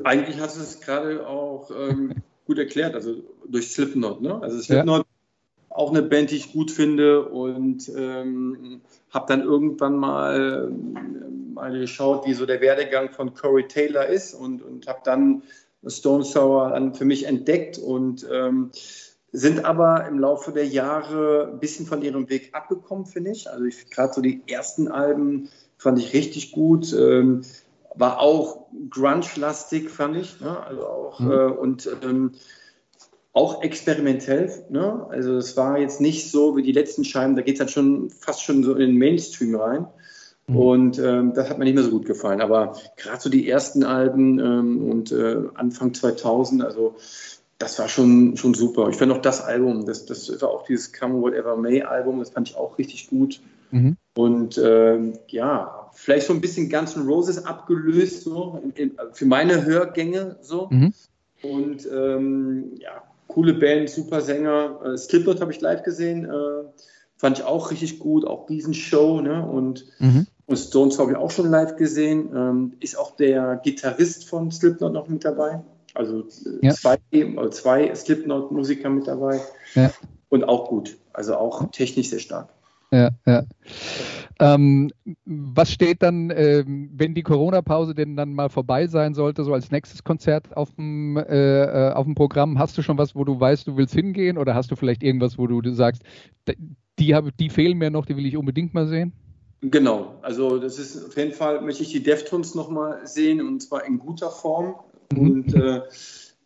Eigentlich 0.03 0.38
hast 0.41 0.57
du 0.57 0.61
es 0.61 0.81
gerade 0.81 1.25
auch 1.25 1.71
ähm, 1.71 2.15
gut 2.43 2.59
erklärt, 2.59 2.93
also 2.93 3.23
durch 3.49 3.71
Slipknot. 3.71 4.21
Ne? 4.21 4.38
Also 4.41 4.59
Slipknot 4.59 5.05
ja 5.05 5.13
auch 5.74 5.89
eine 5.89 6.03
Band, 6.03 6.32
die 6.32 6.36
ich 6.36 6.53
gut 6.53 6.71
finde 6.71 7.26
und 7.26 7.89
ähm, 7.95 8.82
habe 9.09 9.26
dann 9.28 9.41
irgendwann 9.41 9.95
mal, 9.95 10.71
mal 11.53 11.80
geschaut, 11.80 12.26
wie 12.28 12.34
so 12.34 12.45
der 12.45 12.61
Werdegang 12.61 13.11
von 13.11 13.34
Corey 13.34 13.67
Taylor 13.67 14.05
ist 14.05 14.34
und, 14.34 14.61
und 14.61 14.88
habe 14.88 14.99
dann 15.03 15.43
Stone 15.86 16.24
Sour 16.24 16.69
dann 16.69 16.93
für 16.93 17.05
mich 17.05 17.26
entdeckt 17.26 17.78
und 17.78 18.26
ähm, 18.32 18.71
sind 19.32 19.65
aber 19.65 20.07
im 20.07 20.19
Laufe 20.19 20.51
der 20.51 20.67
Jahre 20.67 21.49
ein 21.51 21.59
bisschen 21.59 21.88
von 21.88 22.03
ihrem 22.03 22.30
Weg 22.30 22.53
abgekommen, 22.53 23.05
finde 23.05 23.32
ich. 23.32 23.49
Also 23.49 23.65
ich 23.65 23.89
gerade 23.89 24.13
so 24.13 24.21
die 24.21 24.43
ersten 24.45 24.88
Alben 24.88 25.49
fand 25.78 25.97
ich 25.97 26.13
richtig 26.13 26.51
gut. 26.51 26.93
Ähm, 26.93 27.41
war 27.95 28.19
auch 28.19 28.67
grunge-lastig, 28.89 29.89
fand 29.89 30.17
ich. 30.17 30.39
Ne? 30.39 30.63
Also 30.65 30.86
auch, 30.86 31.19
mhm. 31.19 31.32
äh, 31.32 31.45
und 31.45 31.89
ähm, 32.03 32.32
auch 33.34 33.63
experimentell. 33.63 34.51
Ne? 34.69 35.07
Also 35.09 35.38
es 35.38 35.57
war 35.57 35.79
jetzt 35.79 35.99
nicht 35.99 36.29
so 36.29 36.55
wie 36.55 36.61
die 36.61 36.71
letzten 36.71 37.03
Scheiben, 37.03 37.36
da 37.36 37.41
geht 37.41 37.55
es 37.55 37.59
dann 37.59 37.67
schon 37.67 38.09
fast 38.09 38.43
schon 38.43 38.63
so 38.63 38.73
in 38.73 38.79
den 38.79 38.97
Mainstream 38.97 39.55
rein. 39.55 39.88
Mhm. 40.47 40.55
Und 40.55 40.99
ähm, 40.99 41.34
das 41.34 41.49
hat 41.49 41.57
mir 41.57 41.65
nicht 41.65 41.75
mehr 41.75 41.84
so 41.84 41.91
gut 41.91 42.05
gefallen. 42.05 42.41
Aber 42.41 42.77
gerade 42.95 43.21
so 43.21 43.29
die 43.29 43.49
ersten 43.49 43.84
Alben 43.84 44.39
ähm, 44.39 44.89
und 44.89 45.11
äh, 45.11 45.38
Anfang 45.55 45.93
2000, 45.93 46.63
also 46.63 46.95
das 47.57 47.79
war 47.79 47.88
schon, 47.88 48.38
schon 48.38 48.53
super. 48.53 48.89
Ich 48.89 48.97
fand 48.97 49.11
auch 49.11 49.21
das 49.21 49.41
Album, 49.41 49.86
das, 49.86 50.05
das 50.05 50.41
war 50.41 50.49
auch 50.49 50.65
dieses 50.65 50.93
Come 50.93 51.21
Whatever 51.21 51.55
May 51.55 51.81
Album, 51.81 52.19
das 52.19 52.31
fand 52.31 52.49
ich 52.49 52.55
auch 52.55 52.77
richtig 52.77 53.09
gut. 53.09 53.39
Mhm. 53.71 53.97
Und 54.15 54.61
ähm, 54.63 55.13
ja, 55.29 55.89
vielleicht 55.93 56.27
so 56.27 56.34
ein 56.34 56.41
bisschen 56.41 56.69
Guns 56.69 56.95
N' 56.95 57.07
Roses 57.07 57.45
abgelöst, 57.45 58.23
so 58.23 58.61
in, 58.63 58.71
in, 58.71 58.97
für 59.13 59.25
meine 59.25 59.65
Hörgänge 59.65 60.38
so. 60.41 60.67
Mhm. 60.69 60.93
Und 61.41 61.88
ähm, 61.91 62.73
ja, 62.79 63.03
coole 63.28 63.53
Band, 63.53 63.89
super 63.89 64.21
Sänger. 64.21 64.80
Äh, 64.86 64.97
Slipknot 64.97 65.41
habe 65.41 65.51
ich 65.51 65.61
live 65.61 65.84
gesehen, 65.84 66.26
äh, 66.26 66.69
fand 67.17 67.39
ich 67.39 67.45
auch 67.45 67.71
richtig 67.71 67.99
gut, 67.99 68.26
auch 68.26 68.49
Riesenshow. 68.49 69.21
Ne? 69.21 69.45
Und, 69.45 69.86
mhm. 69.99 70.28
und 70.45 70.57
Stones 70.57 70.99
habe 70.99 71.11
ich 71.11 71.17
auch 71.17 71.32
schon 71.32 71.49
live 71.49 71.76
gesehen. 71.76 72.30
Ähm, 72.36 72.74
ist 72.80 72.97
auch 72.97 73.15
der 73.15 73.59
Gitarrist 73.63 74.28
von 74.28 74.51
Slipknot 74.51 74.93
noch 74.93 75.07
mit 75.07 75.26
dabei. 75.26 75.63
Also 75.93 76.21
äh, 76.21 76.67
ja. 76.67 76.74
zwei, 76.74 76.97
äh, 77.11 77.49
zwei 77.51 77.93
Slipknot-Musiker 77.93 78.89
mit 78.89 79.07
dabei. 79.07 79.41
Ja. 79.76 79.91
Und 80.30 80.43
auch 80.43 80.69
gut. 80.69 80.97
Also 81.13 81.36
auch 81.36 81.69
technisch 81.71 82.09
sehr 82.09 82.19
stark. 82.19 82.49
Ja, 82.94 83.10
ja. 83.26 83.44
Ähm, 84.39 84.91
was 85.26 85.72
steht 85.72 86.04
dann, 86.04 86.32
ähm, 86.36 86.91
wenn 86.94 87.16
die 87.16 87.24
Corona-Pause 87.24 87.96
denn 87.96 88.16
dann 88.16 88.34
mal 88.34 88.50
vorbei 88.50 88.86
sein 88.86 89.16
sollte, 89.16 89.44
so 89.44 89.54
als 89.54 89.72
nächstes 89.72 90.04
Konzert 90.04 90.56
auf 90.56 90.76
dem, 90.76 91.18
äh, 91.18 91.64
äh 91.64 91.94
auf 91.94 92.06
dem 92.06 92.14
Programm? 92.14 92.60
Hast 92.60 92.78
du 92.78 92.84
schon 92.84 93.00
was, 93.00 93.16
wo 93.16 93.24
du 93.24 93.39
weißt, 93.39 93.66
du 93.66 93.78
willst 93.78 93.96
hingehen? 93.96 94.38
Oder 94.38 94.54
hast 94.54 94.70
du 94.70 94.76
vielleicht 94.76 95.02
irgendwas, 95.02 95.39
wo 95.39 95.48
du 95.48 95.74
sagst, 95.74 96.04
die, 97.00 97.16
hab, 97.16 97.36
die 97.38 97.50
fehlen 97.50 97.80
mir 97.80 97.89
noch, 97.89 98.06
die 98.06 98.16
will 98.16 98.28
ich 98.28 98.38
unbedingt 98.38 98.76
mal 98.76 98.88
sehen? 98.88 99.14
Genau, 99.62 100.20
also 100.22 100.60
das 100.60 100.78
ist 100.78 101.08
auf 101.08 101.18
jeden 101.18 101.32
Fall, 101.32 101.62
möchte 101.62 101.82
ich 101.82 101.91
die 101.91 102.04
Deftones 102.04 102.54
nochmal 102.54 103.08
sehen 103.08 103.41
und 103.41 103.62
zwar 103.62 103.86
in 103.86 103.98
guter 103.98 104.30
Form. 104.30 104.76
Mhm. 105.12 105.20
Und 105.20 105.56
äh, 105.56 105.82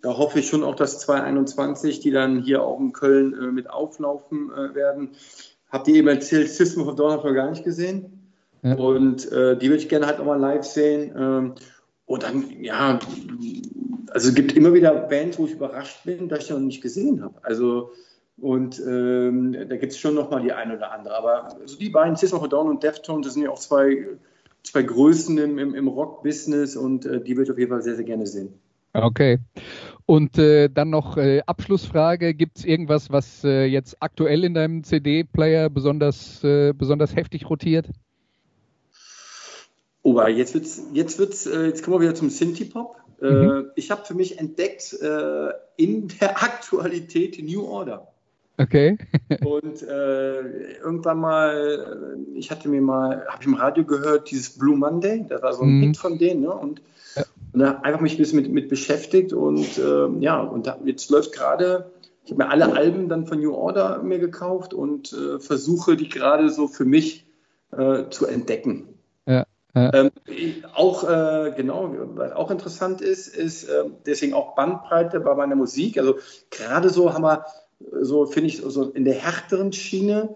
da 0.02 0.18
hoffe 0.18 0.40
ich 0.40 0.48
schon 0.48 0.64
auch, 0.64 0.76
dass 0.76 1.00
2021, 1.00 2.00
die 2.00 2.12
dann 2.12 2.42
hier 2.42 2.64
auch 2.64 2.80
in 2.80 2.94
Köln 2.94 3.34
äh, 3.34 3.52
mit 3.52 3.70
auflaufen 3.70 4.52
äh, 4.52 4.76
werden, 4.76 5.16
Habt 5.70 5.88
ihr 5.88 5.96
eben 5.96 6.08
erzählt, 6.08 6.50
System 6.50 6.88
of 6.88 6.96
Dawn 6.96 7.12
habt 7.12 7.26
ihr 7.26 7.34
gar 7.34 7.50
nicht 7.50 7.64
gesehen. 7.64 8.34
Ja. 8.64 8.76
Und 8.76 9.32
äh, 9.32 9.58
die 9.58 9.68
würde 9.68 9.82
ich 9.82 9.90
gerne 9.90 10.08
halt 10.08 10.20
nochmal 10.20 10.40
live 10.40 10.64
sehen. 10.64 11.14
Ähm, 11.18 11.56
und 12.06 12.24
dann, 12.24 12.50
ja, 12.62 13.00
also 14.12 14.30
es 14.30 14.36
gibt 14.36 14.54
immer 14.54 14.74
wieder 14.74 14.94
Bands, 14.94 15.38
wo 15.38 15.46
ich 15.46 15.52
überrascht 15.52 16.06
bin, 16.06 16.30
dass 16.30 16.46
ich 16.46 16.50
noch 16.50 16.60
nicht 16.60 16.82
gesehen 16.82 17.22
habe. 17.22 17.36
Also, 17.44 17.92
und 18.38 18.80
ähm, 18.80 19.54
da 19.54 19.76
gibt 19.76 19.92
es 19.92 19.98
schon 20.00 20.16
nochmal 20.16 20.42
die 20.42 20.54
eine 20.54 20.78
oder 20.78 20.92
andere. 20.92 21.16
Aber 21.16 21.60
also 21.60 21.78
die 21.78 21.90
beiden, 21.90 22.16
System 22.16 22.40
of 22.40 22.48
Dawn 22.48 22.70
und 22.70 22.84
Deftones, 22.84 23.28
das 23.28 23.34
sind 23.34 23.44
ja 23.44 23.50
auch 23.50 23.60
zwei, 23.60 24.08
zwei 24.64 24.84
Größen 24.84 25.38
im, 25.38 25.58
im, 25.58 25.76
im 25.76 25.88
Rock-Business 25.88 26.78
und 26.78 27.06
äh, 27.06 27.22
die 27.22 27.36
würde 27.36 27.44
ich 27.44 27.52
auf 27.52 27.60
jeden 27.60 27.72
Fall 27.72 27.82
sehr, 27.82 27.96
sehr 27.96 28.06
gerne 28.06 28.26
sehen. 28.26 28.54
Okay. 28.94 29.40
Und 30.08 30.38
äh, 30.38 30.70
dann 30.70 30.90
noch 30.90 31.18
äh, 31.18 31.42
Abschlussfrage: 31.46 32.34
Gibt 32.34 32.60
es 32.60 32.66
irgendwas, 32.66 33.12
was 33.12 33.44
äh, 33.44 33.66
jetzt 33.66 33.98
aktuell 34.00 34.46
in 34.46 34.54
deinem 34.54 34.86
CD-Player 34.86 35.70
besonders, 35.70 36.42
äh, 36.46 36.72
besonders 36.72 37.14
heftig 37.14 37.50
rotiert? 37.50 37.90
Oh, 40.04 40.22
jetzt 40.22 40.54
wird's, 40.54 40.82
jetzt 40.94 41.20
wird's, 41.20 41.46
äh, 41.46 41.66
jetzt 41.66 41.84
kommen 41.84 41.98
wir 41.98 42.04
wieder 42.04 42.16
zum 42.16 42.30
Synthie-Pop. 42.30 42.96
Äh, 43.22 43.26
mhm. 43.26 43.66
ich 43.76 43.92
habe 43.92 44.06
für 44.06 44.14
mich 44.14 44.40
entdeckt 44.40 44.94
in 45.76 46.08
der 46.08 46.42
Aktualität 46.42 47.44
New 47.44 47.66
Order. 47.66 48.08
Okay. 48.58 48.98
und 49.44 49.82
irgendwann 49.82 51.20
mal, 51.20 52.18
ich 52.34 52.50
hatte 52.50 52.70
mir 52.70 52.82
mal, 52.82 53.26
habe 53.28 53.42
ich 53.42 53.48
im 53.48 53.56
Radio 53.56 53.84
gehört, 53.84 54.32
dieses 54.32 54.58
Blue 54.58 54.78
Monday, 54.78 55.26
das 55.28 55.42
war 55.42 55.54
so 55.54 55.64
ein 55.64 55.80
mhm. 55.80 55.82
Hit 55.82 55.98
von 55.98 56.18
denen, 56.18 56.44
ne? 56.44 56.54
Und. 56.54 56.82
Und 57.58 57.64
da 57.64 57.80
einfach 57.82 58.02
mich 58.02 58.14
ein 58.14 58.18
bisschen 58.20 58.40
mit, 58.40 58.52
mit 58.52 58.70
beschäftigt 58.70 59.34
und 59.34 59.80
äh, 59.80 60.08
ja, 60.20 60.40
und 60.40 60.68
da, 60.68 60.78
jetzt 60.86 61.10
läuft 61.10 61.34
gerade, 61.34 61.92
ich 62.24 62.30
habe 62.30 62.44
mir 62.44 62.52
alle 62.52 62.72
Alben 62.76 63.10
dann 63.10 63.26
von 63.26 63.40
New 63.40 63.52
Order 63.52 64.04
mir 64.04 64.20
gekauft 64.20 64.76
und 64.76 65.12
äh, 65.12 65.40
versuche 65.40 65.98
die 65.98 66.08
gerade 66.08 66.52
so 66.52 66.68
für 66.68 66.86
mich 66.86 67.26
äh, 67.72 68.12
zu 68.12 68.28
entdecken. 68.28 68.90
Ja. 69.26 69.44
ja. 69.74 69.92
Ähm, 69.92 70.12
auch 70.76 71.04
äh, 71.04 71.52
genau, 71.58 71.96
was 72.14 72.32
auch 72.34 72.52
interessant 72.52 73.02
ist, 73.02 73.28
ist 73.36 73.68
ähm, 73.68 73.96
deswegen 74.06 74.36
auch 74.36 74.54
Bandbreite 74.54 75.20
bei 75.20 75.34
meiner 75.34 75.56
Musik. 75.56 75.98
Also 75.98 76.18
gerade 76.52 76.92
so 76.92 77.12
haben 77.12 77.24
wir, 77.24 77.44
so 78.02 78.28
finde 78.28 78.50
ich, 78.50 78.58
so 78.58 78.84
in 78.84 79.04
der 79.04 79.16
härteren 79.16 79.74
Schiene 79.74 80.36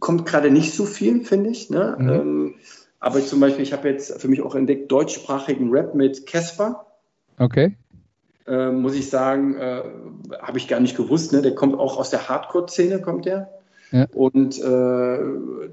kommt 0.00 0.26
gerade 0.26 0.50
nicht 0.50 0.74
so 0.74 0.86
viel, 0.86 1.24
finde 1.24 1.50
ich. 1.50 1.70
Ne? 1.70 1.94
Mhm. 1.96 2.08
Ähm, 2.08 2.54
aber 3.00 3.20
zum 3.20 3.40
Beispiel, 3.40 3.62
ich 3.62 3.72
habe 3.72 3.88
jetzt 3.88 4.20
für 4.20 4.28
mich 4.28 4.42
auch 4.42 4.54
entdeckt 4.54 4.90
deutschsprachigen 4.90 5.70
Rap 5.70 5.94
mit 5.94 6.26
Casper. 6.26 6.86
Okay. 7.38 7.76
Äh, 8.46 8.70
muss 8.70 8.94
ich 8.94 9.08
sagen, 9.08 9.56
äh, 9.56 9.82
habe 10.40 10.58
ich 10.58 10.68
gar 10.68 10.80
nicht 10.80 10.96
gewusst. 10.96 11.32
Ne? 11.32 11.42
Der 11.42 11.54
kommt 11.54 11.78
auch 11.78 11.98
aus 11.98 12.10
der 12.10 12.28
Hardcore-Szene, 12.28 13.00
kommt 13.00 13.26
der. 13.26 13.50
Ja. 13.92 14.06
Und 14.12 14.58
äh, 14.58 15.18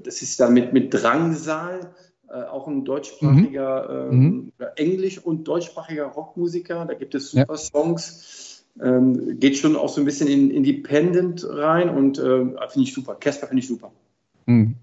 das 0.02 0.22
ist 0.22 0.40
dann 0.40 0.54
mit, 0.54 0.72
mit 0.72 0.94
Drangsal, 0.94 1.92
äh, 2.28 2.42
auch 2.42 2.66
ein 2.68 2.84
deutschsprachiger, 2.84 4.10
mhm. 4.10 4.12
Ähm, 4.12 4.52
mhm. 4.58 4.66
englisch- 4.76 5.18
und 5.18 5.48
deutschsprachiger 5.48 6.06
Rockmusiker. 6.06 6.84
Da 6.86 6.94
gibt 6.94 7.14
es 7.14 7.30
super 7.30 7.54
ja. 7.54 7.56
Songs. 7.56 8.64
Ähm, 8.80 9.40
geht 9.40 9.56
schon 9.56 9.74
auch 9.74 9.88
so 9.88 10.00
ein 10.02 10.04
bisschen 10.04 10.28
in 10.28 10.50
Independent 10.50 11.46
rein 11.48 11.88
und 11.88 12.18
äh, 12.18 12.44
finde 12.68 12.82
ich 12.82 12.92
super. 12.92 13.14
Casper 13.14 13.46
finde 13.46 13.60
ich 13.60 13.68
super. 13.68 13.90
Mhm. 14.44 14.76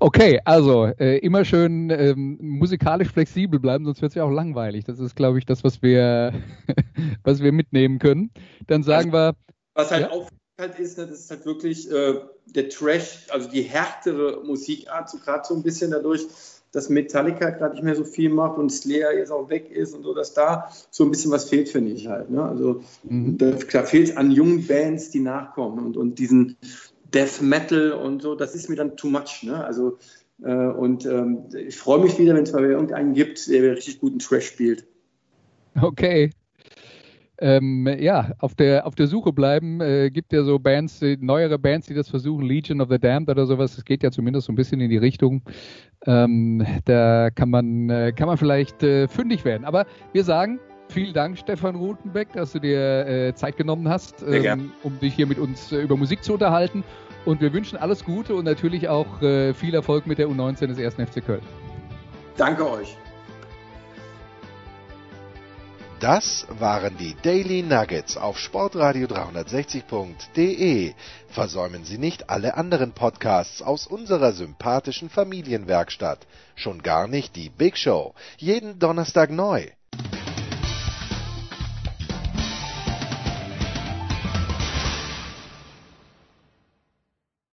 Okay, 0.00 0.40
also 0.44 0.86
äh, 0.86 1.18
immer 1.18 1.44
schön 1.44 1.90
ähm, 1.90 2.38
musikalisch 2.40 3.08
flexibel 3.08 3.58
bleiben, 3.58 3.84
sonst 3.84 4.02
wird 4.02 4.12
es 4.12 4.16
ja 4.16 4.24
auch 4.24 4.30
langweilig. 4.30 4.84
Das 4.84 4.98
ist, 5.00 5.16
glaube 5.16 5.38
ich, 5.38 5.46
das, 5.46 5.64
was 5.64 5.82
wir, 5.82 6.32
was 7.24 7.42
wir 7.42 7.52
mitnehmen 7.52 7.98
können. 7.98 8.30
Dann 8.66 8.82
sagen 8.82 9.12
also, 9.12 9.34
wir. 9.34 9.36
Was 9.74 9.90
halt 9.90 10.02
ja? 10.02 10.10
auffällt 10.10 10.78
ist, 10.78 10.98
ne, 10.98 11.06
das 11.06 11.20
ist 11.20 11.30
halt 11.30 11.46
wirklich 11.46 11.90
äh, 11.90 12.14
der 12.46 12.68
Trash, 12.68 13.26
also 13.30 13.50
die 13.50 13.62
härtere 13.62 14.42
Musikart, 14.44 15.08
so 15.08 15.18
gerade 15.18 15.46
so 15.46 15.54
ein 15.54 15.62
bisschen 15.62 15.90
dadurch, 15.90 16.26
dass 16.72 16.88
Metallica 16.90 17.50
gerade 17.50 17.74
nicht 17.74 17.84
mehr 17.84 17.96
so 17.96 18.04
viel 18.04 18.28
macht 18.28 18.58
und 18.58 18.70
Slayer 18.70 19.12
jetzt 19.12 19.30
auch 19.30 19.48
weg 19.48 19.70
ist 19.70 19.94
und 19.94 20.02
so, 20.02 20.14
dass 20.14 20.34
da 20.34 20.70
so 20.90 21.04
ein 21.04 21.10
bisschen 21.10 21.30
was 21.30 21.48
fehlt, 21.48 21.68
finde 21.68 21.92
ich 21.92 22.08
halt. 22.08 22.30
Ne? 22.30 22.42
Also 22.42 22.82
mhm. 23.04 23.38
da, 23.38 23.52
da 23.52 23.82
fehlt 23.84 24.10
es 24.10 24.16
an 24.16 24.30
jungen 24.30 24.66
Bands, 24.66 25.10
die 25.10 25.20
nachkommen 25.20 25.84
und, 25.84 25.96
und 25.96 26.18
diesen, 26.18 26.56
Death 27.14 27.40
Metal 27.40 27.92
und 27.92 28.22
so, 28.22 28.34
das 28.34 28.54
ist 28.54 28.68
mir 28.68 28.76
dann 28.76 28.96
too 28.96 29.08
much. 29.08 29.42
Ne? 29.42 29.64
Also, 29.64 29.98
äh, 30.42 30.52
und 30.52 31.06
ähm, 31.06 31.44
ich 31.54 31.76
freue 31.76 32.00
mich 32.00 32.18
wieder, 32.18 32.34
wenn 32.34 32.44
es 32.44 32.52
mal 32.52 32.64
irgendeinen 32.64 33.14
gibt, 33.14 33.48
der 33.48 33.76
richtig 33.76 34.00
guten 34.00 34.18
Trash 34.18 34.46
spielt. 34.46 34.86
Okay. 35.80 36.30
Ähm, 37.40 37.86
ja, 38.00 38.32
auf 38.40 38.56
der, 38.56 38.84
auf 38.84 38.96
der 38.96 39.06
Suche 39.06 39.32
bleiben. 39.32 39.80
Äh, 39.80 40.10
gibt 40.10 40.32
ja 40.32 40.42
so 40.42 40.58
Bands, 40.58 41.00
neuere 41.20 41.58
Bands, 41.58 41.86
die 41.86 41.94
das 41.94 42.08
versuchen, 42.08 42.44
Legion 42.44 42.80
of 42.80 42.88
the 42.90 42.98
Damned 42.98 43.30
oder 43.30 43.46
sowas. 43.46 43.76
Das 43.76 43.84
geht 43.84 44.02
ja 44.02 44.10
zumindest 44.10 44.46
so 44.46 44.52
ein 44.52 44.56
bisschen 44.56 44.80
in 44.80 44.90
die 44.90 44.96
Richtung. 44.96 45.42
Ähm, 46.04 46.66
da 46.84 47.30
kann 47.30 47.50
man, 47.50 47.90
äh, 47.90 48.12
kann 48.14 48.26
man 48.26 48.38
vielleicht 48.38 48.82
äh, 48.82 49.06
fündig 49.06 49.44
werden. 49.44 49.64
Aber 49.64 49.86
wir 50.12 50.24
sagen, 50.24 50.58
Vielen 50.90 51.12
Dank, 51.12 51.38
Stefan 51.38 51.76
Rutenbeck, 51.76 52.32
dass 52.32 52.52
du 52.52 52.60
dir 52.60 53.06
äh, 53.06 53.34
Zeit 53.34 53.56
genommen 53.56 53.88
hast, 53.88 54.22
ähm, 54.22 54.72
um 54.82 54.98
dich 54.98 55.14
hier 55.14 55.26
mit 55.26 55.38
uns 55.38 55.70
äh, 55.70 55.76
über 55.82 55.96
Musik 55.96 56.24
zu 56.24 56.32
unterhalten. 56.32 56.82
Und 57.26 57.42
wir 57.42 57.52
wünschen 57.52 57.76
alles 57.76 58.04
Gute 58.04 58.34
und 58.34 58.44
natürlich 58.44 58.88
auch 58.88 59.20
äh, 59.20 59.52
viel 59.52 59.74
Erfolg 59.74 60.06
mit 60.06 60.18
der 60.18 60.28
U19 60.28 60.68
des 60.68 60.78
1. 60.78 61.10
FC 61.10 61.24
Köln. 61.24 61.42
Danke 62.38 62.70
euch. 62.70 62.96
Das 66.00 66.46
waren 66.60 66.96
die 66.96 67.16
Daily 67.22 67.62
Nuggets 67.62 68.16
auf 68.16 68.38
Sportradio 68.38 69.08
360.de. 69.08 70.94
Versäumen 71.28 71.84
Sie 71.84 71.98
nicht 71.98 72.30
alle 72.30 72.56
anderen 72.56 72.92
Podcasts 72.92 73.62
aus 73.62 73.88
unserer 73.88 74.30
sympathischen 74.30 75.10
Familienwerkstatt. 75.10 76.20
Schon 76.54 76.82
gar 76.82 77.08
nicht 77.08 77.34
die 77.34 77.50
Big 77.50 77.76
Show. 77.76 78.14
Jeden 78.36 78.78
Donnerstag 78.78 79.30
neu. 79.30 79.66